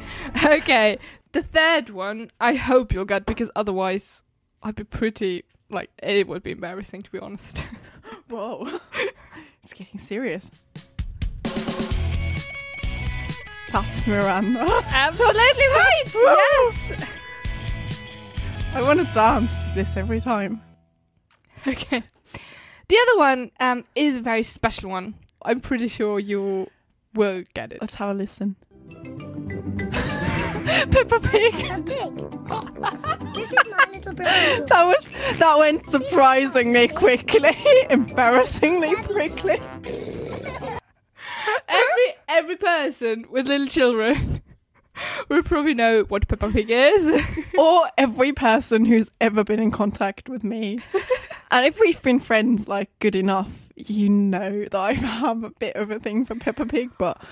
Okay, 0.45 0.99
the 1.33 1.43
third 1.43 1.91
one 1.91 2.31
I 2.41 2.55
hope 2.55 2.93
you'll 2.93 3.05
get 3.05 3.27
because 3.27 3.51
otherwise 3.55 4.23
I'd 4.63 4.75
be 4.75 4.85
pretty 4.85 5.45
like 5.71 5.91
it 6.03 6.27
would 6.27 6.43
be 6.43 6.53
embarrassing 6.53 7.03
to 7.03 7.11
be 7.11 7.19
honest. 7.19 7.65
Whoa, 8.29 8.81
it's 9.63 9.73
getting 9.73 10.01
serious. 10.01 10.51
That's 13.73 14.07
Miranda. 14.07 14.65
Absolutely 14.87 15.35
right. 15.41 16.03
yes. 16.07 16.93
I 18.75 18.83
want 18.83 19.07
to 19.07 19.13
dance 19.15 19.65
to 19.65 19.73
this 19.75 19.97
every 19.97 20.21
time. 20.21 20.63
Okay. 21.67 22.03
The 22.89 22.97
other 22.97 23.19
one 23.19 23.51
um, 23.59 23.85
is 23.95 24.19
a 24.19 24.21
very 24.21 24.43
special 24.43 24.91
one. 24.91 25.15
I'm 25.43 25.61
pretty 25.61 25.89
sure 25.89 26.19
you 26.19 26.69
will 27.15 27.43
get 27.55 27.73
it. 27.73 27.81
Let's 27.81 27.97
have 27.97 28.11
a 28.11 28.15
listen. 28.15 28.57
Peppa 30.67 31.21
Pig. 31.21 31.55
A 31.65 31.83
pig. 31.83 33.35
this 33.35 33.53
is 33.53 33.59
my 33.71 33.87
little 33.93 34.13
brother. 34.13 34.67
That 34.67 34.85
was 34.85 35.11
that 35.39 35.59
went 35.59 35.91
surprisingly 35.91 36.89
quickly, 36.89 37.57
embarrassingly 37.91 38.95
quickly. 38.97 39.61
Every 41.69 42.15
every 42.29 42.57
person 42.57 43.27
with 43.31 43.47
little 43.47 43.67
children 43.67 44.43
will 45.29 45.43
probably 45.43 45.75
know 45.75 46.03
what 46.05 46.29
Peppa 46.29 46.51
Pig 46.51 46.71
is. 46.71 47.23
Or 47.59 47.89
every 47.97 48.35
person 48.35 48.85
who's 48.85 49.11
ever 49.19 49.43
been 49.43 49.61
in 49.61 49.71
contact 49.71 50.29
with 50.29 50.45
me. 50.45 50.81
And 51.49 51.65
if 51.65 51.79
we've 51.79 52.03
been 52.03 52.19
friends 52.19 52.67
like 52.67 52.91
good 52.99 53.15
enough, 53.15 53.69
you 53.77 54.11
know 54.11 54.65
that 54.65 54.75
I 54.75 54.95
have 54.95 55.45
a 55.45 55.51
bit 55.51 55.77
of 55.77 55.93
a 55.93 56.01
thing 56.01 56.25
for 56.25 56.35
Peppa 56.35 56.67
Pig, 56.67 56.91
but 56.99 57.23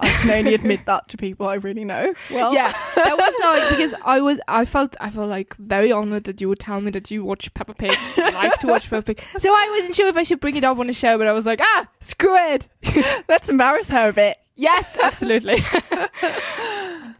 I 0.00 0.08
can 0.08 0.30
only 0.30 0.54
admit 0.54 0.86
that 0.86 1.08
to 1.08 1.16
people 1.16 1.48
I 1.48 1.54
really 1.54 1.84
know. 1.84 2.14
Well, 2.30 2.54
yeah, 2.54 2.72
that 2.94 3.16
was 3.16 3.34
like 3.44 3.70
because 3.70 3.94
I 4.04 4.20
was 4.20 4.40
I 4.46 4.64
felt 4.64 4.96
I 5.00 5.10
felt 5.10 5.28
like 5.28 5.54
very 5.56 5.90
honored 5.90 6.24
that 6.24 6.40
you 6.40 6.48
would 6.48 6.60
tell 6.60 6.80
me 6.80 6.90
that 6.92 7.10
you 7.10 7.24
watch 7.24 7.52
Peppa 7.54 7.74
Pig, 7.74 7.96
like 8.18 8.58
to 8.60 8.66
watch 8.68 8.88
Peppa 8.90 9.14
Pig. 9.14 9.24
So 9.38 9.50
I 9.50 9.76
wasn't 9.76 9.96
sure 9.96 10.08
if 10.08 10.16
I 10.16 10.22
should 10.22 10.40
bring 10.40 10.56
it 10.56 10.64
up 10.64 10.78
on 10.78 10.86
the 10.86 10.92
show, 10.92 11.18
but 11.18 11.26
I 11.26 11.32
was 11.32 11.46
like, 11.46 11.60
ah, 11.60 11.88
screw 12.00 12.36
it. 12.36 12.68
let's 13.28 13.48
embarrass 13.48 13.90
her 13.90 14.10
a 14.10 14.12
bit. 14.12 14.38
Yes, 14.54 14.96
absolutely. 15.02 15.58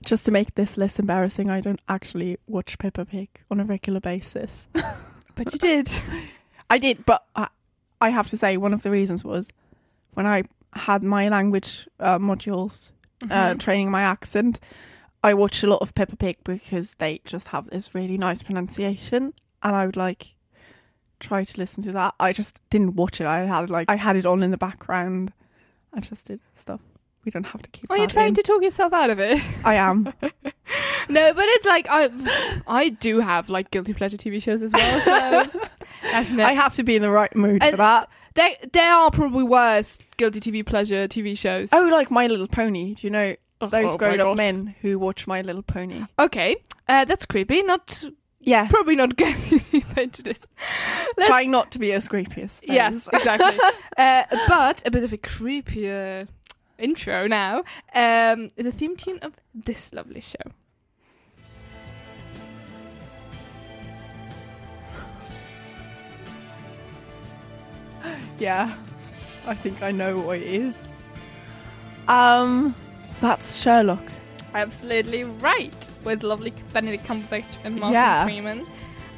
Just 0.05 0.25
to 0.25 0.31
make 0.31 0.55
this 0.55 0.77
less 0.77 0.99
embarrassing, 0.99 1.49
I 1.51 1.61
don't 1.61 1.81
actually 1.89 2.39
watch 2.47 2.79
Peppa 2.79 3.05
Pig 3.05 3.29
on 3.51 3.61
a 3.61 3.65
regular 3.65 4.01
basis. 4.01 4.69
but 4.73 5.53
you 5.53 5.59
did. 5.59 5.91
I 6.71 6.79
did, 6.79 7.05
but 7.05 7.25
I, 7.37 7.49
I 8.01 8.11
have 8.11 8.29
to 8.29 8.37
say 8.37 8.57
one 8.57 8.73
of 8.73 8.83
the 8.83 8.91
reasons 8.91 9.25
was 9.25 9.51
when 10.15 10.27
I 10.27 10.45
had 10.75 11.03
my 11.03 11.29
language 11.29 11.89
uh, 12.01 12.19
modules 12.19 12.93
uh, 13.23 13.27
Mhm. 13.55 13.61
training 13.61 13.91
my 13.91 14.03
accent. 14.03 14.61
I 15.25 15.35
watched 15.35 15.65
a 15.65 15.67
lot 15.67 15.83
of 15.83 15.95
Peppa 15.95 16.17
Pig 16.17 16.37
because 16.45 16.95
they 16.99 17.21
just 17.25 17.49
have 17.49 17.69
this 17.71 17.95
really 17.95 18.17
nice 18.19 18.43
pronunciation, 18.43 19.35
and 19.63 19.75
I 19.77 19.85
would 19.87 19.97
like 19.97 20.35
try 21.21 21.43
to 21.43 21.59
listen 21.59 21.83
to 21.83 21.93
that. 21.93 22.15
I 22.21 22.33
just 22.33 22.61
didn't 22.71 22.95
watch 22.95 23.21
it. 23.21 23.27
I 23.27 23.41
had 23.47 23.71
like 23.71 23.91
I 23.91 23.97
had 23.97 24.17
it 24.17 24.25
on 24.27 24.43
in 24.43 24.51
the 24.53 24.57
background. 24.59 25.33
I 25.93 26.01
just 26.01 26.29
did 26.29 26.39
stuff. 26.55 26.81
We 27.25 27.31
don't 27.33 27.47
have 27.47 27.63
to 27.63 27.71
keep. 27.71 27.91
Are 27.91 27.99
you 27.99 28.07
trying 28.07 28.29
in. 28.29 28.35
to 28.35 28.43
talk 28.43 28.63
yourself 28.63 28.93
out 28.93 29.11
of 29.11 29.19
it? 29.19 29.43
I 29.65 29.75
am. 29.75 30.05
no, 30.23 31.33
but 31.35 31.45
it's 31.49 31.67
like 31.67 31.87
I, 31.91 32.09
I 32.69 32.91
do 32.91 33.19
have 33.21 33.49
like 33.51 33.71
guilty 33.73 33.95
pleasure 33.95 34.17
TV 34.17 34.41
shows 34.41 34.63
as 34.63 34.73
well. 34.73 35.01
So 35.01 35.61
that's 36.03 36.31
no. 36.31 36.45
I 36.45 36.53
have 36.53 36.75
to 36.75 36.85
be 36.85 36.95
in 36.95 37.03
the 37.03 37.11
right 37.11 37.35
mood 37.35 37.63
And- 37.63 37.73
for 37.73 37.77
that. 37.79 38.09
There, 38.35 38.51
there 38.73 38.93
are 38.93 39.11
probably 39.11 39.45
worse 39.45 39.99
guilty 40.17 40.41
TV 40.41 40.65
pleasure 40.65 41.09
TV 41.09 41.37
shows. 41.37 41.71
Oh, 41.73 41.89
like 41.91 42.11
My 42.11 42.27
Little 42.27 42.47
Pony. 42.47 42.95
Do 42.95 43.07
you 43.07 43.11
know 43.11 43.35
those 43.61 43.73
oh 43.73 43.83
my 43.89 43.97
grown-up 43.97 44.37
men 44.37 44.75
who 44.83 44.99
watch 44.99 45.27
My 45.27 45.43
Little 45.43 45.63
Pony? 45.63 46.05
Okay, 46.19 46.57
uh, 46.89 47.05
that's 47.05 47.27
creepy. 47.27 47.63
Not 47.63 48.05
Yeah, 48.41 48.69
probably 48.69 48.97
not 48.97 49.17
going 49.17 49.37
into 49.97 50.23
this. 50.23 50.47
Let's- 51.17 51.27
trying 51.29 51.51
not 51.51 51.73
to 51.73 51.79
be 51.79 51.93
as 51.93 52.09
creepy 52.09 52.43
as 52.43 52.61
those. 52.61 52.75
Yes, 52.75 53.09
exactly. 53.13 53.59
uh, 53.97 54.25
but 54.47 54.87
a 54.87 54.91
bit 54.91 55.05
of 55.05 55.13
a 55.13 55.19
creepier 55.19 56.29
intro 56.79 57.27
now. 57.27 57.65
Um, 57.95 58.51
the 58.57 58.71
theme 58.73 58.97
tune 58.97 59.19
of 59.21 59.35
this 59.55 59.93
lovely 59.93 60.21
show. 60.21 60.53
Yeah, 68.39 68.77
I 69.47 69.55
think 69.55 69.83
I 69.83 69.91
know 69.91 70.19
what 70.19 70.39
it 70.39 70.45
is. 70.47 70.83
Um, 72.07 72.75
that's 73.21 73.57
Sherlock. 73.57 74.03
Absolutely 74.55 75.25
right, 75.25 75.91
with 76.05 76.23
lovely 76.23 76.53
Benedict 76.73 77.05
Cumberbatch 77.05 77.59
and 77.65 77.77
Martin 77.77 77.95
Yeah. 77.95 78.25
Freeman. 78.25 78.67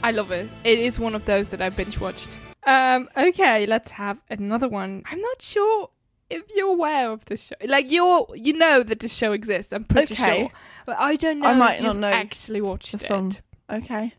I 0.02 0.10
love 0.12 0.30
it. 0.30 0.48
It 0.64 0.78
is 0.78 0.98
one 0.98 1.14
of 1.14 1.24
those 1.24 1.50
that 1.50 1.60
I 1.62 1.68
binge 1.68 2.00
watched. 2.00 2.38
Um, 2.64 3.08
okay, 3.16 3.66
let's 3.66 3.90
have 3.92 4.18
another 4.30 4.68
one. 4.68 5.02
I'm 5.10 5.20
not 5.20 5.40
sure 5.42 5.90
if 6.30 6.42
you're 6.54 6.68
aware 6.72 7.10
of 7.10 7.24
this 7.26 7.44
show. 7.46 7.54
Like 7.66 7.90
you're, 7.90 8.26
you 8.34 8.54
know 8.54 8.82
that 8.82 9.00
this 9.00 9.14
show 9.14 9.32
exists. 9.32 9.72
I'm 9.72 9.84
pretty 9.84 10.14
Okay. 10.14 10.40
sure, 10.40 10.50
but 10.86 10.96
I 10.98 11.16
don't 11.16 11.40
know 11.40 11.48
I 11.48 11.54
might 11.54 11.76
if 11.76 11.82
not 11.82 11.92
you've 11.92 12.00
know 12.00 12.08
actually 12.10 12.60
watched 12.60 12.92
The 12.92 12.98
it. 12.98 13.06
song. 13.06 13.36
Okay. 13.70 14.14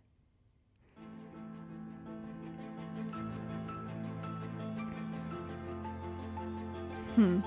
Hmm. 7.21 7.41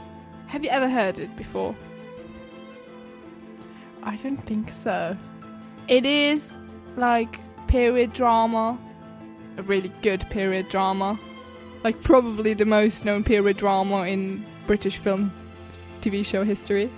Have 0.46 0.62
you 0.62 0.70
ever 0.70 0.88
heard 0.88 1.18
it 1.18 1.34
before? 1.34 1.74
I 4.04 4.14
don't 4.14 4.36
think 4.36 4.70
so. 4.70 5.16
It 5.88 6.06
is 6.06 6.56
like 6.94 7.40
period 7.66 8.12
drama, 8.12 8.78
a 9.56 9.62
really 9.64 9.92
good 10.00 10.24
period 10.30 10.68
drama, 10.68 11.18
like 11.82 12.00
probably 12.02 12.54
the 12.54 12.64
most 12.64 13.04
known 13.04 13.24
period 13.24 13.56
drama 13.56 14.02
in 14.02 14.46
British 14.68 14.96
film 14.96 15.32
TV 16.02 16.24
show 16.24 16.44
history. 16.44 16.88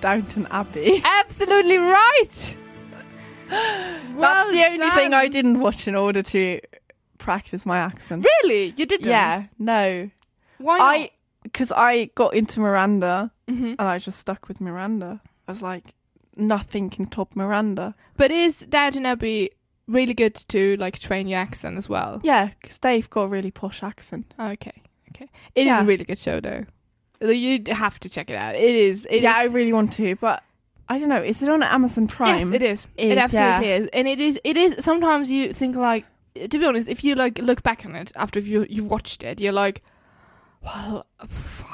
Downton 0.00 0.46
Abbey. 0.50 1.02
Absolutely 1.04 1.76
right. 1.76 2.56
That's 3.50 4.48
the 4.48 4.64
only 4.70 4.90
thing 4.92 5.12
I 5.12 5.28
didn't 5.28 5.60
watch 5.60 5.86
in 5.86 5.96
order 5.96 6.22
to 6.22 6.60
practice 7.18 7.66
my 7.66 7.76
accent. 7.76 8.24
Really, 8.42 8.72
you 8.74 8.86
didn't? 8.86 9.06
Yeah, 9.06 9.48
no. 9.58 10.08
Why 10.56 10.78
not? 10.78 10.86
I 10.86 11.10
because 11.42 11.72
I 11.72 12.06
got 12.14 12.34
into 12.34 12.60
Miranda 12.60 13.30
Mhm. 13.48 13.76
and 13.78 13.80
I 13.80 13.98
just 13.98 14.18
stuck 14.18 14.48
with 14.48 14.60
Miranda. 14.60 15.20
I 15.48 15.52
was 15.52 15.62
like, 15.62 15.94
nothing 16.36 16.90
can 16.90 17.06
top 17.06 17.34
Miranda. 17.36 17.94
But 18.16 18.30
is 18.30 18.60
Downton 18.60 19.06
Abbey 19.06 19.50
really 19.88 20.14
good 20.14 20.34
to 20.48 20.76
like 20.78 20.98
train 20.98 21.26
your 21.28 21.38
accent 21.40 21.76
as 21.76 21.88
well? 21.88 22.20
Yeah, 22.22 22.50
because 22.60 22.78
they've 22.78 23.08
got 23.10 23.22
a 23.24 23.28
really 23.28 23.50
posh 23.50 23.82
accent. 23.82 24.32
Okay, 24.38 24.82
okay. 25.10 25.28
It 25.54 25.62
is 25.62 25.66
Yeah. 25.66 25.82
a 25.82 25.84
really 25.84 26.04
good 26.04 26.18
show 26.18 26.40
though. 26.40 26.64
You 27.20 27.62
have 27.68 28.00
to 28.00 28.08
check 28.08 28.30
it 28.30 28.36
out. 28.36 28.54
It 28.56 28.74
is. 28.74 29.06
It 29.10 29.22
yeah, 29.22 29.30
is- 29.30 29.36
I 29.36 29.44
really 29.54 29.72
want 29.72 29.92
to, 29.94 30.16
but 30.16 30.42
I 30.88 30.98
don't 30.98 31.08
know. 31.08 31.22
Is 31.22 31.42
it 31.42 31.48
on 31.48 31.62
Amazon 31.62 32.06
Prime? 32.08 32.38
Yes, 32.40 32.50
it 32.50 32.62
is. 32.62 32.88
Is, 32.96 33.12
it 33.12 33.18
absolutely 33.18 33.68
yeah. 33.68 33.76
is, 33.76 33.88
and 33.92 34.08
it 34.08 34.18
is. 34.20 34.40
It 34.44 34.56
is. 34.56 34.84
Sometimes 34.84 35.30
you 35.30 35.52
think 35.52 35.76
like, 35.76 36.04
to 36.34 36.58
be 36.58 36.64
honest, 36.64 36.88
if 36.88 37.04
you 37.04 37.14
like 37.14 37.38
look 37.38 37.62
back 37.62 37.84
on 37.86 37.94
it 37.94 38.10
after 38.16 38.40
you 38.40 38.66
you've 38.68 38.88
watched 38.88 39.22
it, 39.22 39.40
you're 39.40 39.52
like, 39.52 39.82
well, 40.64 41.06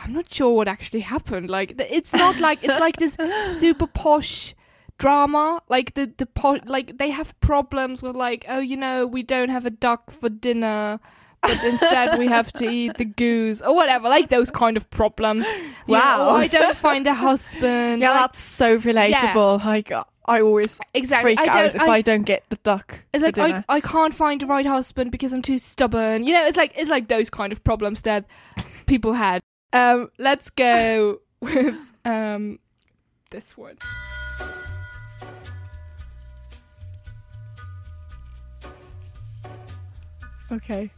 I'm 0.03 0.13
not 0.13 0.33
sure 0.33 0.55
what 0.55 0.69
actually 0.69 1.01
happened. 1.01 1.51
Like, 1.51 1.75
it's 1.79 2.13
not 2.13 2.39
like 2.41 2.63
it's 2.63 2.81
like 2.81 2.97
this 2.97 3.17
super 3.61 3.87
posh 3.87 4.55
drama. 4.99 5.63
Like 5.69 5.95
the 5.95 6.13
the 6.17 6.27
po- 6.27 6.61
like 6.67 6.99
they 6.99 7.11
have 7.11 7.39
problems 7.41 8.03
with 8.03 8.17
like, 8.17 8.45
oh, 8.49 8.61
you 8.61 8.77
know, 8.77 9.07
we 9.07 9.23
don't 9.23 9.51
have 9.51 9.67
a 9.67 9.71
duck 9.71 10.11
for 10.11 10.29
dinner. 10.29 11.01
But 11.41 11.63
instead, 11.65 12.19
we 12.19 12.27
have 12.27 12.53
to 12.55 12.69
eat 12.69 12.97
the 12.97 13.05
goose 13.05 13.61
or 13.63 13.73
whatever, 13.73 14.09
like 14.09 14.29
those 14.29 14.51
kind 14.51 14.77
of 14.77 14.91
problems. 14.91 15.47
You 15.47 15.95
know, 15.95 16.01
Wow. 16.01 16.31
or 16.31 16.39
I 16.39 16.49
don't 16.49 16.77
find 16.77 17.07
a 17.07 17.15
husband. 17.15 18.03
Yeah, 18.03 18.11
like- 18.11 18.21
that's 18.21 18.41
so 18.41 18.77
relatable. 18.79 19.65
Like 19.65 19.93
I 20.27 20.41
always 20.43 20.79
exactly. 20.93 21.37
freak 21.37 21.49
I 21.49 21.67
out 21.67 21.73
don't. 21.73 21.83
if 21.83 21.89
I, 21.89 21.95
I, 21.95 22.03
don't 22.03 22.25
get 22.25 22.45
the 22.51 22.57
duck. 22.57 23.05
It's 23.15 23.25
like 23.25 23.39
I. 23.39 23.65
I 23.69 23.81
can't 23.81 24.13
find 24.13 24.41
the 24.41 24.47
right 24.47 24.67
husband 24.67 25.11
because 25.11 25.33
I'm 25.33 25.41
too 25.41 25.59
stubborn. 25.59 26.25
You 26.25 26.35
know, 26.35 26.45
it's 26.45 26.57
like 26.57 26.77
it's 26.77 26.91
like 26.91 27.09
those 27.09 27.31
kind 27.31 27.51
of 27.53 27.65
problems 27.65 28.03
that 28.03 28.27
people 28.89 29.13
had. 29.13 29.41
Um, 29.73 30.11
let's 30.19 30.51
go 30.51 31.21
with 31.41 31.77
um 32.05 32.59
this 33.31 33.57
one. 33.57 33.77
Okay. 40.51 40.91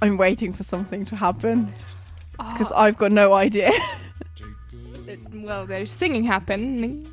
I'm 0.00 0.16
waiting 0.16 0.52
for 0.52 0.62
something 0.64 1.04
to 1.06 1.16
happen 1.16 1.72
because 2.32 2.72
Oh, 2.72 2.76
I've 2.76 2.96
got 2.96 3.12
no 3.12 3.34
idea. 3.34 3.70
it- 5.06 5.20
well, 5.34 5.66
there's 5.66 5.92
singing 5.92 6.24
happening. 6.24 7.06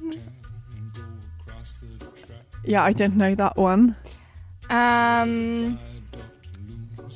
yeah, 2.65 2.83
I 2.83 2.93
don't 2.93 3.15
know 3.15 3.35
that 3.35 3.57
one. 3.57 3.95
Um. 4.69 5.79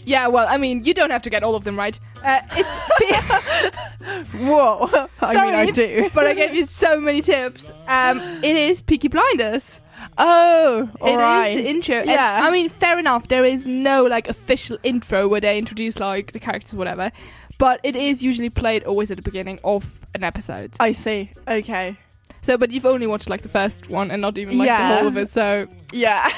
Yeah, 0.06 0.28
well, 0.28 0.46
I 0.50 0.58
mean, 0.58 0.84
you 0.84 0.94
don't 0.94 1.12
have 1.12 1.22
to 1.22 1.30
get 1.30 1.44
all 1.44 1.56
of 1.56 1.64
them 1.64 1.78
right. 1.78 1.98
Uh, 2.24 2.42
it's 2.52 4.34
Whoa! 4.34 5.08
I 5.22 5.46
mean, 5.46 5.56
I 5.56 5.70
do. 5.72 6.10
but 6.14 6.26
I 6.28 6.34
gave 6.34 6.54
you 6.54 6.66
so 6.66 7.00
many 7.00 7.22
tips. 7.22 7.72
Um, 7.88 8.20
it 8.44 8.56
is 8.56 8.82
Peaky 8.82 9.08
Blinders. 9.08 9.80
Oh, 10.18 10.90
It 11.02 11.06
is 11.06 11.12
alright. 11.12 11.58
the 11.58 11.70
intro. 11.70 11.96
And, 11.96 12.10
Yeah. 12.10 12.40
I 12.44 12.52
mean, 12.52 12.68
fair 12.68 13.00
enough. 13.00 13.30
There 13.30 13.46
is 13.46 13.66
no 13.66 14.04
like 14.04 14.28
official 14.28 14.78
intro 14.84 15.28
where 15.30 15.40
they 15.40 15.58
introduce 15.58 16.00
like 16.00 16.34
the 16.34 16.40
characters, 16.40 16.74
or 16.74 16.78
whatever. 16.78 17.12
But 17.58 17.80
it 17.84 17.96
is 17.96 18.22
usually 18.22 18.50
played 18.50 18.84
always 18.84 19.10
at 19.12 19.18
the 19.18 19.24
beginning 19.24 19.60
of 19.64 20.00
an 20.16 20.24
episode. 20.26 20.74
I 20.82 20.92
see. 20.92 21.32
Okay. 21.48 21.98
So, 22.44 22.58
but 22.58 22.72
you've 22.72 22.86
only 22.86 23.08
watched 23.08 23.30
like 23.30 23.42
the 23.42 23.50
first 23.50 23.90
one 23.90 24.12
and 24.12 24.22
not 24.22 24.38
even 24.38 24.58
like 24.58 24.68
the 24.68 24.76
whole 24.98 25.08
of 25.08 25.18
it. 25.18 25.30
So, 25.30 25.68
Yeah. 25.92 26.30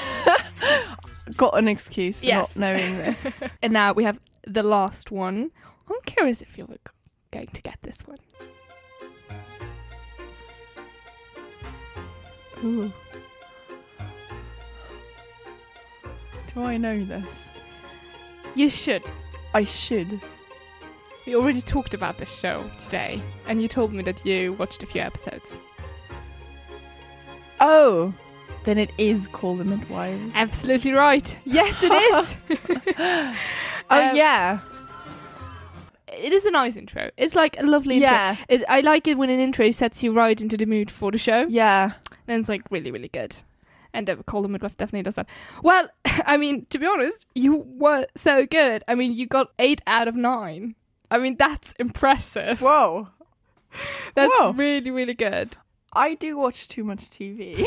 got 1.36 1.58
an 1.58 1.68
excuse 1.68 2.20
for 2.20 2.26
Yes. 2.28 2.56
not 2.56 2.74
knowing 2.76 2.98
this. 3.00 3.44
and 3.64 3.74
now 3.74 3.92
we 3.94 4.04
have 4.04 4.20
the 4.48 4.62
last 4.64 5.10
one. 5.12 5.52
I'm 5.90 5.98
curious 6.06 6.42
if 6.42 6.58
you're 6.58 6.68
going 7.32 7.48
to 7.48 7.62
get 7.62 7.78
this 7.82 7.98
one. 8.06 8.20
Ooh. 12.64 12.92
Do 16.54 16.62
I 16.64 16.78
know 16.78 17.04
this? 17.04 17.50
You 18.56 18.70
should. 18.70 19.04
I 19.54 19.64
should. 19.64 20.22
We 21.26 21.36
already 21.36 21.62
talked 21.62 21.94
about 21.94 22.18
this 22.20 22.40
show 22.40 22.64
today, 22.78 23.20
and 23.48 23.62
you 23.62 23.68
told 23.68 23.92
me 23.92 24.04
that 24.04 24.24
you 24.26 24.54
watched 24.54 24.84
a 24.84 24.86
few 24.86 25.02
episodes. 25.02 25.58
Oh, 27.60 28.14
then 28.64 28.78
it 28.78 28.92
is 28.98 29.28
Call 29.28 29.56
the 29.56 29.64
Midwives. 29.64 30.34
Absolutely 30.36 30.92
right. 30.92 31.38
Yes, 31.46 31.82
it 31.84 31.92
is. 31.92 32.38
oh 33.00 34.10
um, 34.10 34.16
yeah, 34.16 34.60
it 36.12 36.34
is 36.34 36.46
a 36.46 36.52
nice 36.52 36.76
intro. 36.76 37.10
It's 37.18 37.36
like 37.36 37.60
a 37.60 37.64
lovely 37.64 37.96
intro. 37.96 38.10
yeah, 38.12 38.36
It, 38.50 38.64
I 38.70 38.82
like 38.82 39.08
it 39.08 39.18
when 39.18 39.30
an 39.30 39.40
intro 39.40 39.70
sets 39.72 40.02
you 40.04 40.14
right 40.14 40.40
into 40.40 40.58
the 40.58 40.66
mood 40.66 40.90
for 40.90 41.12
the 41.12 41.18
show. 41.18 41.46
yeah. 41.48 41.94
And 42.28 42.40
it's 42.40 42.50
like 42.50 42.64
really, 42.72 42.90
really 42.90 43.10
good. 43.10 43.38
And 43.94 44.10
uh, 44.10 44.16
Call 44.26 44.42
the 44.42 44.48
Midwife 44.48 44.76
definitely 44.78 45.04
does 45.04 45.16
that. 45.16 45.28
Well, 45.62 45.88
I 46.26 46.38
mean, 46.38 46.66
to 46.72 46.80
be 46.80 46.88
honest, 46.88 47.28
you 47.36 47.64
were 47.68 48.08
so 48.16 48.48
good. 48.48 48.84
I 48.88 48.96
mean, 48.96 49.14
you 49.14 49.28
got 49.28 49.52
eight 49.60 49.82
out 49.86 50.08
of 50.08 50.16
nine. 50.16 50.74
I 51.12 51.20
mean, 51.20 51.36
that's 51.38 51.72
impressive. 51.74 52.62
Whoa, 52.62 53.10
That's 54.16 54.36
whoa. 54.40 54.54
really, 54.54 54.90
really 54.90 55.14
good. 55.14 55.56
I 55.96 56.16
do 56.16 56.38
watch 56.38 56.68
too 56.68 56.84
much 56.84 57.10
TV. 57.10 57.66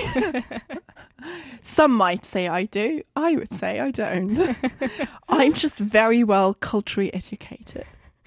Some 1.63 1.95
might 1.95 2.25
say 2.25 2.47
I 2.47 2.65
do. 2.65 3.03
I 3.17 3.35
would 3.37 3.53
say 3.53 3.81
I 3.81 3.91
don't. 3.91 4.39
I'm 5.29 5.55
just 5.55 5.79
very 5.79 6.23
well 6.23 6.55
culturally 6.55 7.13
educated. 7.15 7.87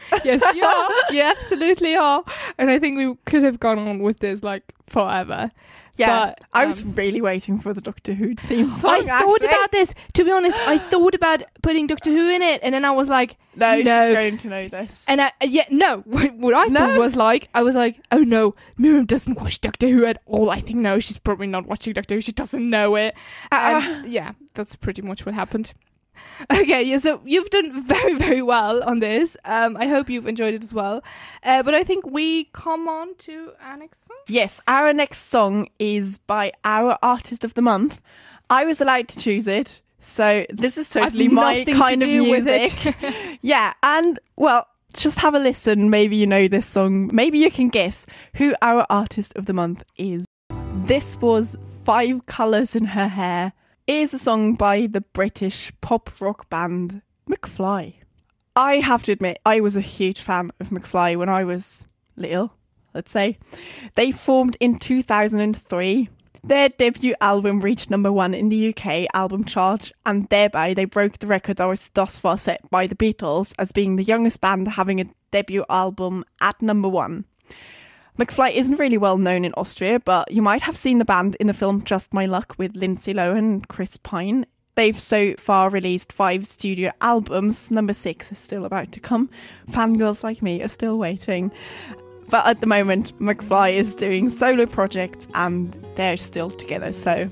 yes, 0.24 0.42
you 0.56 0.64
are. 0.64 0.90
You 1.12 1.22
absolutely 1.24 1.96
are. 1.96 2.24
And 2.58 2.70
I 2.70 2.80
think 2.80 2.98
we 2.98 3.16
could 3.26 3.44
have 3.44 3.60
gone 3.60 3.80
on 3.80 4.00
with 4.00 4.20
this 4.20 4.44
like 4.44 4.74
forever. 4.88 5.52
Yeah, 5.96 6.28
But, 6.28 6.40
I 6.54 6.66
was 6.66 6.84
um, 6.84 6.94
really 6.94 7.20
waiting 7.22 7.60
for 7.60 7.74
the 7.74 7.82
Doctor 7.82 8.14
Who 8.14 8.34
theme 8.36 8.70
song. 8.82 8.92
I 9.10 9.20
thought 9.20 9.42
actually. 9.42 9.48
about 9.48 9.72
this. 9.74 9.94
To 10.14 10.24
be 10.24 10.32
honest, 10.32 10.56
I 10.60 10.78
thought 10.90 11.14
about 11.14 11.44
putting 11.62 11.86
Doctor 11.86 12.12
Who 12.12 12.30
in 12.30 12.42
it, 12.42 12.62
and 12.64 12.74
then 12.74 12.86
I 12.86 12.92
was 12.92 13.10
like, 13.10 13.36
No, 13.58 13.76
she's 13.76 13.84
No. 13.86 14.14
going 14.14 14.38
to 14.38 14.48
know 14.48 14.68
this. 14.70 15.04
and 15.10 15.22
I 15.22 15.34
yeah 15.44 15.66
no. 15.70 15.98
What 16.08 16.54
I 16.54 16.70
thought 16.70 16.98
was 16.98 17.18
like, 17.18 17.50
I 17.54 17.62
was 17.62 17.76
like, 17.76 18.00
oh 18.12 18.20
no, 18.20 18.56
Mirjam 18.80 19.06
doesn't 19.06 19.38
watch 19.38 19.60
Doctor 19.60 19.90
Who 19.90 20.06
at 20.06 20.22
all. 20.26 20.50
I 20.50 20.62
think 20.62 20.80
no, 20.80 21.00
she's 21.00 21.18
probably 21.18 21.48
not 21.48 21.68
watching 21.68 21.92
Doctor 21.94 22.16
Who. 22.16 22.22
She 22.22 22.32
doesn't 22.32 22.68
know 22.70 22.96
it. 22.96 23.14
Ah. 23.52 23.82
And 24.02 24.12
yeah, 24.12 24.32
that's 24.54 24.78
pretty 24.78 25.02
much 25.02 25.26
what 25.26 25.36
happened. 25.36 25.74
Okay, 26.52 26.84
yeah, 26.84 26.98
so 26.98 27.22
you've 27.26 27.50
done 27.50 27.82
very, 27.86 28.16
very 28.18 28.42
well 28.42 28.84
on 28.84 29.00
this. 29.00 29.38
Um, 29.46 29.78
I 29.78 29.88
hope 29.88 30.10
you've 30.10 30.28
enjoyed 30.28 30.54
it 30.54 30.64
as 30.64 30.74
well. 30.74 31.04
Uh, 31.44 31.64
but 31.64 31.74
I 31.74 31.84
think 31.84 32.08
we 32.08 32.46
come 32.54 32.88
on 32.88 33.16
to 33.20 33.54
our 33.62 33.78
next 33.78 34.08
song. 34.08 34.18
Yes, 34.28 34.62
our 34.68 34.94
next 34.94 35.30
song 35.30 35.70
is 35.80 36.18
by 36.18 36.52
our 36.64 36.98
artist 37.02 37.44
of 37.44 37.54
the 37.54 37.62
month. 37.62 38.02
I 38.50 38.66
was 38.66 38.82
allowed 38.82 39.08
to 39.10 39.20
choose 39.20 39.48
it, 39.48 39.82
so 40.00 40.46
this 40.50 40.78
is 40.78 40.90
totally 40.90 41.28
my 41.28 41.64
kind 41.64 42.02
of 42.02 42.10
music. 42.10 42.96
yeah, 43.42 43.74
and 43.84 44.20
well, 44.36 44.68
just 44.94 45.20
have 45.20 45.36
a 45.36 45.40
listen. 45.40 45.90
Maybe 45.90 46.16
you 46.16 46.28
know 46.28 46.48
this 46.48 46.66
song. 46.66 47.10
Maybe 47.14 47.38
you 47.38 47.52
can 47.52 47.70
guess 47.70 48.06
who 48.36 48.56
our 48.62 48.86
artist 48.90 49.36
of 49.36 49.46
the 49.46 49.54
month 49.54 49.84
is. 49.98 50.26
This 50.74 51.18
was 51.22 51.58
Five 51.86 52.26
Colours 52.26 52.76
in 52.76 52.86
Her 52.86 53.08
Hair. 53.08 53.54
Is 53.92 54.14
a 54.14 54.20
song 54.20 54.54
by 54.56 54.88
the 54.88 55.02
British 55.02 55.70
pop 55.82 56.22
rock 56.22 56.50
band 56.50 57.02
McFly. 57.30 57.96
I 58.56 58.76
have 58.76 59.04
to 59.04 59.12
admit, 59.12 59.40
I 59.46 59.60
was 59.60 59.76
a 59.76 59.82
huge 59.82 60.22
fan 60.22 60.50
of 60.62 60.70
McFly 60.70 61.18
when 61.18 61.28
I 61.28 61.44
was 61.44 61.86
little, 62.16 62.54
let's 62.94 63.12
say. 63.12 63.38
They 63.96 64.14
formed 64.14 64.56
in 64.62 64.80
2003. 64.80 66.08
Their 66.42 66.70
debut 66.70 67.16
album 67.20 67.60
reached 67.60 67.90
number 67.90 68.14
one 68.14 68.34
in 68.34 68.48
the 68.48 68.74
UK 68.74 69.08
album 69.14 69.44
chart, 69.44 69.92
and 70.06 70.30
thereby 70.30 70.74
they 70.74 70.86
broke 70.86 71.20
the 71.20 71.28
record 71.28 71.58
that 71.58 71.66
was 71.66 71.90
thus 71.90 72.18
far 72.18 72.38
set 72.38 72.62
by 72.70 72.88
the 72.88 72.96
Beatles 72.96 73.54
as 73.60 73.74
being 73.74 73.98
the 73.98 74.06
youngest 74.06 74.40
band 74.40 74.70
having 74.70 75.02
a 75.02 75.10
debut 75.32 75.66
album 75.70 76.24
at 76.40 76.62
number 76.62 76.88
one. 76.88 77.26
McFly 78.20 78.54
isn't 78.54 78.78
really 78.78 78.98
well 78.98 79.18
known 79.18 79.46
in 79.46 79.54
Austria, 79.56 80.00
but 80.00 80.32
you 80.32 80.42
might 80.42 80.62
have 80.64 80.76
seen 80.76 80.98
the 80.98 81.06
band 81.06 81.36
in 81.40 81.48
the 81.48 81.54
film 81.54 81.84
Just 81.84 82.14
My 82.14 82.26
Luck 82.26 82.56
with 82.58 82.76
Lindsay 82.76 83.14
Lohan 83.14 83.38
and 83.38 83.68
Chris 83.68 83.98
Pine. 83.98 84.46
They've 84.76 85.00
so 85.00 85.34
far 85.36 85.70
released 85.70 86.12
five 86.12 86.46
studio 86.46 86.92
albums. 87.02 87.72
Number 87.72 87.94
six 87.94 88.32
is 88.32 88.38
still 88.38 88.66
about 88.66 88.92
to 88.94 89.00
come. 89.00 89.30
Fangirls 89.70 90.24
like 90.24 90.42
me 90.42 90.62
are 90.62 90.68
still 90.68 90.98
waiting. 90.98 91.52
But 92.30 92.46
at 92.48 92.62
the 92.62 92.68
moment, 92.68 93.18
McFly 93.20 93.74
is 93.74 93.96
doing 93.96 94.30
solo 94.30 94.66
projects 94.66 95.28
and 95.34 95.74
they're 95.96 96.18
still 96.18 96.50
together, 96.50 96.94
so 96.94 97.28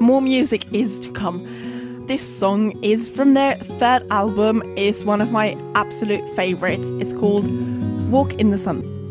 more 0.00 0.22
music 0.22 0.72
is 0.72 0.98
to 1.00 1.10
come. 1.12 1.44
This 2.06 2.38
song 2.38 2.72
is 2.84 3.08
from 3.08 3.34
their 3.34 3.54
third 3.54 4.06
album, 4.10 4.62
is 4.76 5.04
one 5.04 5.20
of 5.20 5.30
my 5.30 5.56
absolute 5.74 6.24
favorites. 6.36 6.90
It's 6.92 7.12
called 7.12 7.46
Walk 8.10 8.34
in 8.34 8.50
the 8.50 8.58
Sun. 8.58 9.01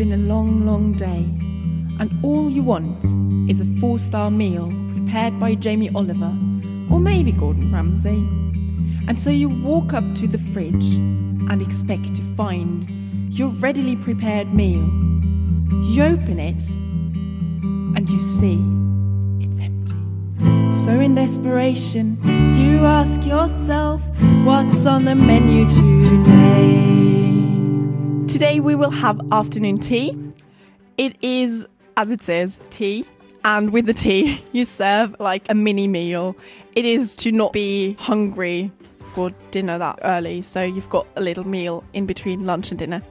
Been 0.00 0.12
a 0.12 0.16
long, 0.16 0.64
long 0.64 0.92
day, 0.92 1.26
and 2.00 2.10
all 2.24 2.48
you 2.48 2.62
want 2.62 3.04
is 3.50 3.60
a 3.60 3.66
four 3.80 3.98
star 3.98 4.30
meal 4.30 4.72
prepared 4.88 5.38
by 5.38 5.54
Jamie 5.54 5.90
Oliver 5.94 6.34
or 6.90 6.98
maybe 6.98 7.32
Gordon 7.32 7.70
Ramsay. 7.70 8.16
And 9.08 9.20
so 9.20 9.28
you 9.28 9.50
walk 9.50 9.92
up 9.92 10.04
to 10.14 10.26
the 10.26 10.38
fridge 10.38 10.94
and 11.50 11.60
expect 11.60 12.14
to 12.14 12.22
find 12.34 12.88
your 13.28 13.50
readily 13.50 13.94
prepared 13.94 14.54
meal. 14.54 14.88
You 15.90 16.04
open 16.04 16.40
it 16.40 16.66
and 17.94 18.08
you 18.08 18.22
see 18.22 18.56
it's 19.44 19.60
empty. 19.60 20.72
So, 20.72 20.98
in 20.98 21.14
desperation, 21.14 22.16
you 22.58 22.86
ask 22.86 23.26
yourself, 23.26 24.00
what's 24.44 24.86
on 24.86 25.04
the 25.04 25.14
menu 25.14 25.70
today? 25.70 27.09
Today, 28.30 28.60
we 28.60 28.76
will 28.76 28.90
have 28.90 29.20
afternoon 29.32 29.80
tea. 29.80 30.16
It 30.96 31.16
is, 31.20 31.66
as 31.96 32.12
it 32.12 32.22
says, 32.22 32.60
tea. 32.70 33.04
And 33.44 33.72
with 33.72 33.86
the 33.86 33.92
tea, 33.92 34.40
you 34.52 34.64
serve 34.64 35.16
like 35.18 35.50
a 35.50 35.54
mini 35.54 35.88
meal. 35.88 36.36
It 36.76 36.84
is 36.84 37.16
to 37.16 37.32
not 37.32 37.52
be 37.52 37.94
hungry 37.94 38.70
for 39.12 39.30
dinner 39.50 39.78
that 39.78 39.98
early, 40.04 40.42
so 40.42 40.62
you've 40.62 40.88
got 40.88 41.08
a 41.16 41.20
little 41.20 41.44
meal 41.44 41.82
in 41.92 42.06
between 42.06 42.46
lunch 42.46 42.70
and 42.70 42.78
dinner. 42.78 43.02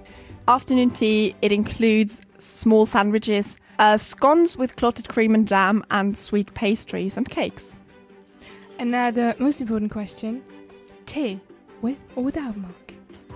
Afternoon 0.48 0.90
tea, 0.90 1.36
it 1.42 1.52
includes 1.52 2.22
small 2.38 2.86
sandwiches, 2.86 3.60
uh, 3.78 3.98
scones 3.98 4.56
with 4.56 4.78
clotted 4.78 5.10
cream 5.10 5.36
and 5.36 5.50
jam, 5.50 5.84
and 5.92 6.18
sweet 6.18 6.54
pastries 6.54 7.18
and 7.18 7.30
cakes. 7.30 7.76
And 8.80 8.90
now 8.90 9.12
the 9.12 9.36
most 9.38 9.60
important 9.60 9.92
question: 9.92 10.42
tea 11.06 11.42
with 11.82 11.98
or 12.16 12.24
without 12.24 12.56
milk? 12.56 12.79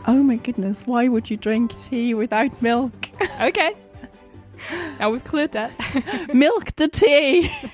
Oh 0.05 0.21
my 0.21 0.35
goodness, 0.35 0.85
why 0.85 1.07
would 1.07 1.29
you 1.29 1.37
drink 1.37 1.71
tea 1.83 2.13
without 2.13 2.61
milk? 2.61 2.93
Okay. 3.41 3.73
now 4.99 5.09
we've 5.09 5.23
cleared 5.23 5.51
that. 5.53 5.71
milk 6.33 6.75
the 6.75 6.87
tea! 6.87 7.49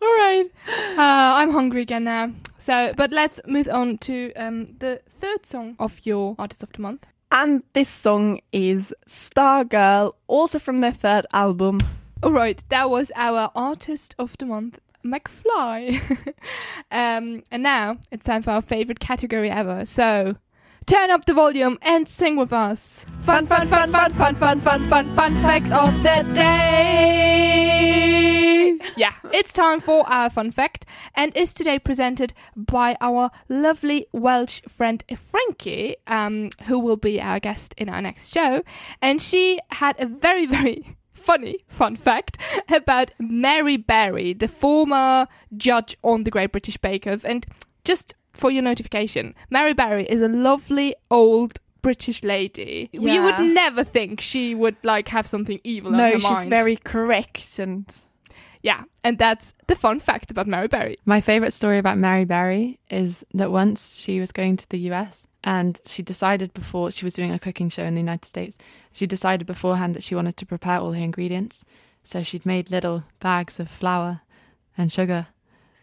All 0.00 0.08
right. 0.08 0.44
Uh, 0.68 1.34
I'm 1.38 1.50
hungry 1.50 1.82
again 1.82 2.04
now. 2.04 2.32
So, 2.58 2.92
but 2.96 3.10
let's 3.10 3.40
move 3.46 3.68
on 3.68 3.98
to 3.98 4.32
um, 4.34 4.66
the 4.78 5.00
third 5.08 5.44
song 5.44 5.76
of 5.78 6.00
your 6.04 6.36
artist 6.38 6.62
of 6.62 6.72
the 6.72 6.80
month. 6.82 7.06
And 7.32 7.62
this 7.72 7.88
song 7.88 8.40
is 8.52 8.94
Stargirl, 9.06 10.12
also 10.28 10.58
from 10.58 10.80
their 10.80 10.92
third 10.92 11.26
album. 11.32 11.80
All 12.22 12.32
right, 12.32 12.62
that 12.68 12.90
was 12.90 13.10
our 13.16 13.50
artist 13.54 14.14
of 14.18 14.36
the 14.38 14.46
month, 14.46 14.78
McFly. 15.12 16.00
um, 16.90 17.42
and 17.50 17.62
now 17.62 17.98
it's 18.10 18.24
time 18.24 18.42
for 18.42 18.50
our 18.50 18.62
favorite 18.62 19.00
category 19.00 19.50
ever. 19.50 19.84
So, 19.86 20.36
turn 20.86 21.10
up 21.10 21.26
the 21.26 21.34
volume 21.34 21.78
and 21.82 22.08
sing 22.08 22.36
with 22.36 22.52
us. 22.52 23.04
Fun, 23.20 23.46
fun, 23.46 23.68
fun, 23.68 23.90
fun, 23.90 24.12
fun, 24.12 24.34
fun, 24.36 24.60
fun, 24.60 24.88
fun, 24.88 25.06
fun 25.14 25.34
fact 25.42 25.70
of 25.70 26.02
the 26.02 26.22
day. 26.34 27.68
Yeah, 28.96 29.12
it's 29.32 29.52
time 29.52 29.78
for 29.80 30.04
our 30.10 30.28
fun 30.28 30.50
fact, 30.50 30.84
and 31.14 31.36
is 31.36 31.54
today 31.54 31.78
presented 31.78 32.34
by 32.56 32.96
our 33.00 33.30
lovely 33.48 34.06
Welsh 34.12 34.60
friend 34.62 35.04
Frankie, 35.16 35.94
um, 36.08 36.50
who 36.64 36.80
will 36.80 36.96
be 36.96 37.20
our 37.20 37.38
guest 37.38 37.74
in 37.78 37.88
our 37.88 38.02
next 38.02 38.32
show. 38.32 38.62
And 39.00 39.22
she 39.22 39.60
had 39.70 40.00
a 40.00 40.06
very, 40.06 40.46
very 40.46 40.97
funny 41.18 41.64
fun 41.66 41.96
fact 41.96 42.38
about 42.74 43.10
Mary 43.18 43.76
Berry, 43.76 44.32
the 44.32 44.48
former 44.48 45.26
judge 45.56 45.96
on 46.02 46.24
the 46.24 46.30
Great 46.30 46.52
British 46.52 46.76
Bake 46.78 47.06
Off. 47.06 47.24
And 47.24 47.46
just 47.84 48.14
for 48.32 48.50
your 48.50 48.62
notification, 48.62 49.34
Mary 49.50 49.74
Berry 49.74 50.04
is 50.06 50.22
a 50.22 50.28
lovely 50.28 50.94
old 51.10 51.58
British 51.82 52.22
lady. 52.22 52.88
Yeah. 52.92 53.14
You 53.14 53.22
would 53.22 53.54
never 53.54 53.84
think 53.84 54.20
she 54.20 54.54
would 54.54 54.76
like 54.82 55.08
have 55.08 55.26
something 55.26 55.60
evil 55.64 55.90
No, 55.90 56.04
her 56.04 56.12
she's 56.12 56.22
mind. 56.22 56.50
very 56.50 56.76
correct 56.76 57.58
and 57.58 57.84
yeah, 58.60 58.82
and 59.04 59.16
that's 59.18 59.54
the 59.68 59.76
fun 59.76 60.00
fact 60.00 60.32
about 60.32 60.48
Mary 60.48 60.66
Berry. 60.66 60.96
My 61.04 61.20
favourite 61.20 61.52
story 61.52 61.78
about 61.78 61.96
Mary 61.96 62.24
Berry 62.24 62.80
is 62.90 63.24
that 63.32 63.52
once 63.52 64.00
she 64.00 64.18
was 64.18 64.32
going 64.32 64.56
to 64.56 64.68
the 64.68 64.78
US 64.90 65.28
and 65.48 65.80
she 65.86 66.02
decided 66.02 66.52
before 66.52 66.90
she 66.90 67.06
was 67.06 67.14
doing 67.14 67.32
a 67.32 67.38
cooking 67.38 67.70
show 67.70 67.82
in 67.82 67.94
the 67.94 68.02
United 68.02 68.26
States, 68.26 68.58
she 68.92 69.06
decided 69.06 69.46
beforehand 69.46 69.94
that 69.94 70.02
she 70.02 70.14
wanted 70.14 70.36
to 70.36 70.44
prepare 70.44 70.78
all 70.78 70.92
her 70.92 71.02
ingredients. 71.02 71.64
So 72.02 72.22
she'd 72.22 72.44
made 72.44 72.70
little 72.70 73.04
bags 73.18 73.58
of 73.58 73.70
flour 73.70 74.20
and 74.76 74.92
sugar. 74.92 75.28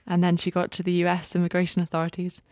And 0.06 0.24
then 0.24 0.38
she 0.38 0.52
got 0.52 0.70
to 0.74 0.84
the 0.84 0.92
US 1.06 1.36
immigration 1.36 1.82
authorities 1.82 2.44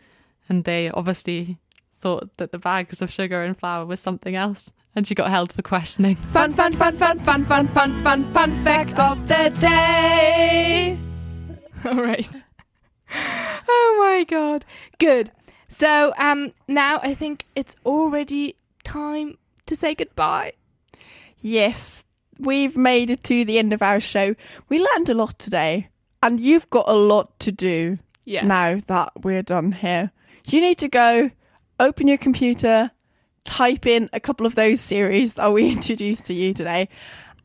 and 0.48 0.64
they 0.64 0.90
obviously 0.90 1.58
thought 2.00 2.36
that 2.38 2.50
the 2.50 2.58
bags 2.58 3.00
of 3.00 3.12
sugar 3.12 3.44
and 3.44 3.56
flour 3.56 3.86
was 3.86 4.00
something 4.00 4.34
else. 4.34 4.72
And 4.96 5.06
she 5.06 5.14
got 5.14 5.30
held 5.30 5.52
for 5.52 5.62
questioning. 5.62 6.16
Fun, 6.16 6.52
fun, 6.52 6.72
fun, 6.72 6.96
fun, 6.96 7.20
fun, 7.20 7.44
fun, 7.44 7.68
fun, 7.68 7.92
fun, 8.02 8.24
fun 8.24 8.64
fact 8.64 8.98
of 8.98 9.28
the 9.28 9.50
day. 9.60 10.98
All 11.84 11.94
right. 11.94 12.42
Oh 13.66 13.96
my 14.00 14.24
god. 14.24 14.64
Good. 14.98 15.30
So 15.76 16.12
um 16.18 16.52
now 16.68 17.00
I 17.02 17.14
think 17.14 17.44
it's 17.56 17.74
already 17.84 18.54
time 18.84 19.38
to 19.66 19.74
say 19.76 19.94
goodbye. 19.94 20.52
yes, 21.38 22.04
we've 22.38 22.76
made 22.76 23.10
it 23.10 23.22
to 23.24 23.44
the 23.44 23.58
end 23.58 23.72
of 23.72 23.82
our 23.82 24.00
show. 24.00 24.34
We 24.68 24.78
learned 24.78 25.08
a 25.08 25.14
lot 25.14 25.38
today, 25.38 25.88
and 26.22 26.38
you've 26.40 26.68
got 26.70 26.84
a 26.88 26.94
lot 26.94 27.38
to 27.40 27.52
do 27.52 27.98
Yes. 28.24 28.44
now 28.44 28.76
that 28.86 29.12
we're 29.22 29.42
done 29.42 29.72
here. 29.72 30.10
You 30.46 30.60
need 30.60 30.78
to 30.78 30.88
go 30.88 31.30
open 31.80 32.08
your 32.08 32.18
computer, 32.18 32.90
type 33.44 33.86
in 33.86 34.08
a 34.12 34.20
couple 34.20 34.46
of 34.46 34.54
those 34.54 34.80
series 34.80 35.34
that 35.34 35.52
we 35.52 35.70
introduced 35.76 36.24
to 36.26 36.34
you 36.34 36.54
today, 36.54 36.88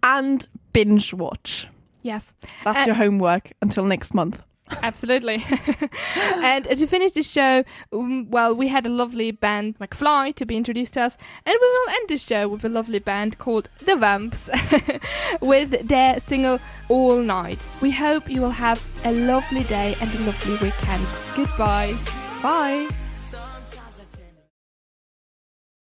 and 0.03 0.47
binge 0.73 1.13
watch. 1.13 1.67
Yes. 2.03 2.33
That's 2.63 2.83
Uh, 2.83 2.85
your 2.87 2.95
homework 2.95 3.51
until 3.61 3.83
next 3.85 4.13
month. 4.13 4.41
Absolutely. 4.81 5.43
and 6.15 6.65
to 6.65 6.87
finish 6.87 7.13
this 7.13 7.29
show, 7.29 7.63
um, 7.91 8.29
well, 8.29 8.55
we 8.55 8.67
had 8.67 8.85
a 8.85 8.89
lovely 8.89 9.31
band, 9.31 9.77
McFly, 9.79 10.33
to 10.35 10.45
be 10.45 10.57
introduced 10.57 10.93
to 10.93 11.01
us. 11.01 11.17
And 11.45 11.55
we 11.59 11.67
will 11.67 11.89
end 11.95 12.09
this 12.09 12.25
show 12.25 12.47
with 12.47 12.63
a 12.65 12.69
lovely 12.69 12.99
band 12.99 13.37
called 13.37 13.69
The 13.79 13.95
Vamps 13.95 14.49
with 15.41 15.87
their 15.87 16.19
single 16.19 16.59
All 16.87 17.21
Night. 17.21 17.67
We 17.81 17.91
hope 17.91 18.29
you 18.29 18.41
will 18.41 18.49
have 18.51 18.85
a 19.03 19.11
lovely 19.11 19.63
day 19.63 19.95
and 20.01 20.13
a 20.13 20.19
lovely 20.19 20.53
weekend. 20.53 21.05
Goodbye. 21.35 21.95
Bye. 22.41 22.98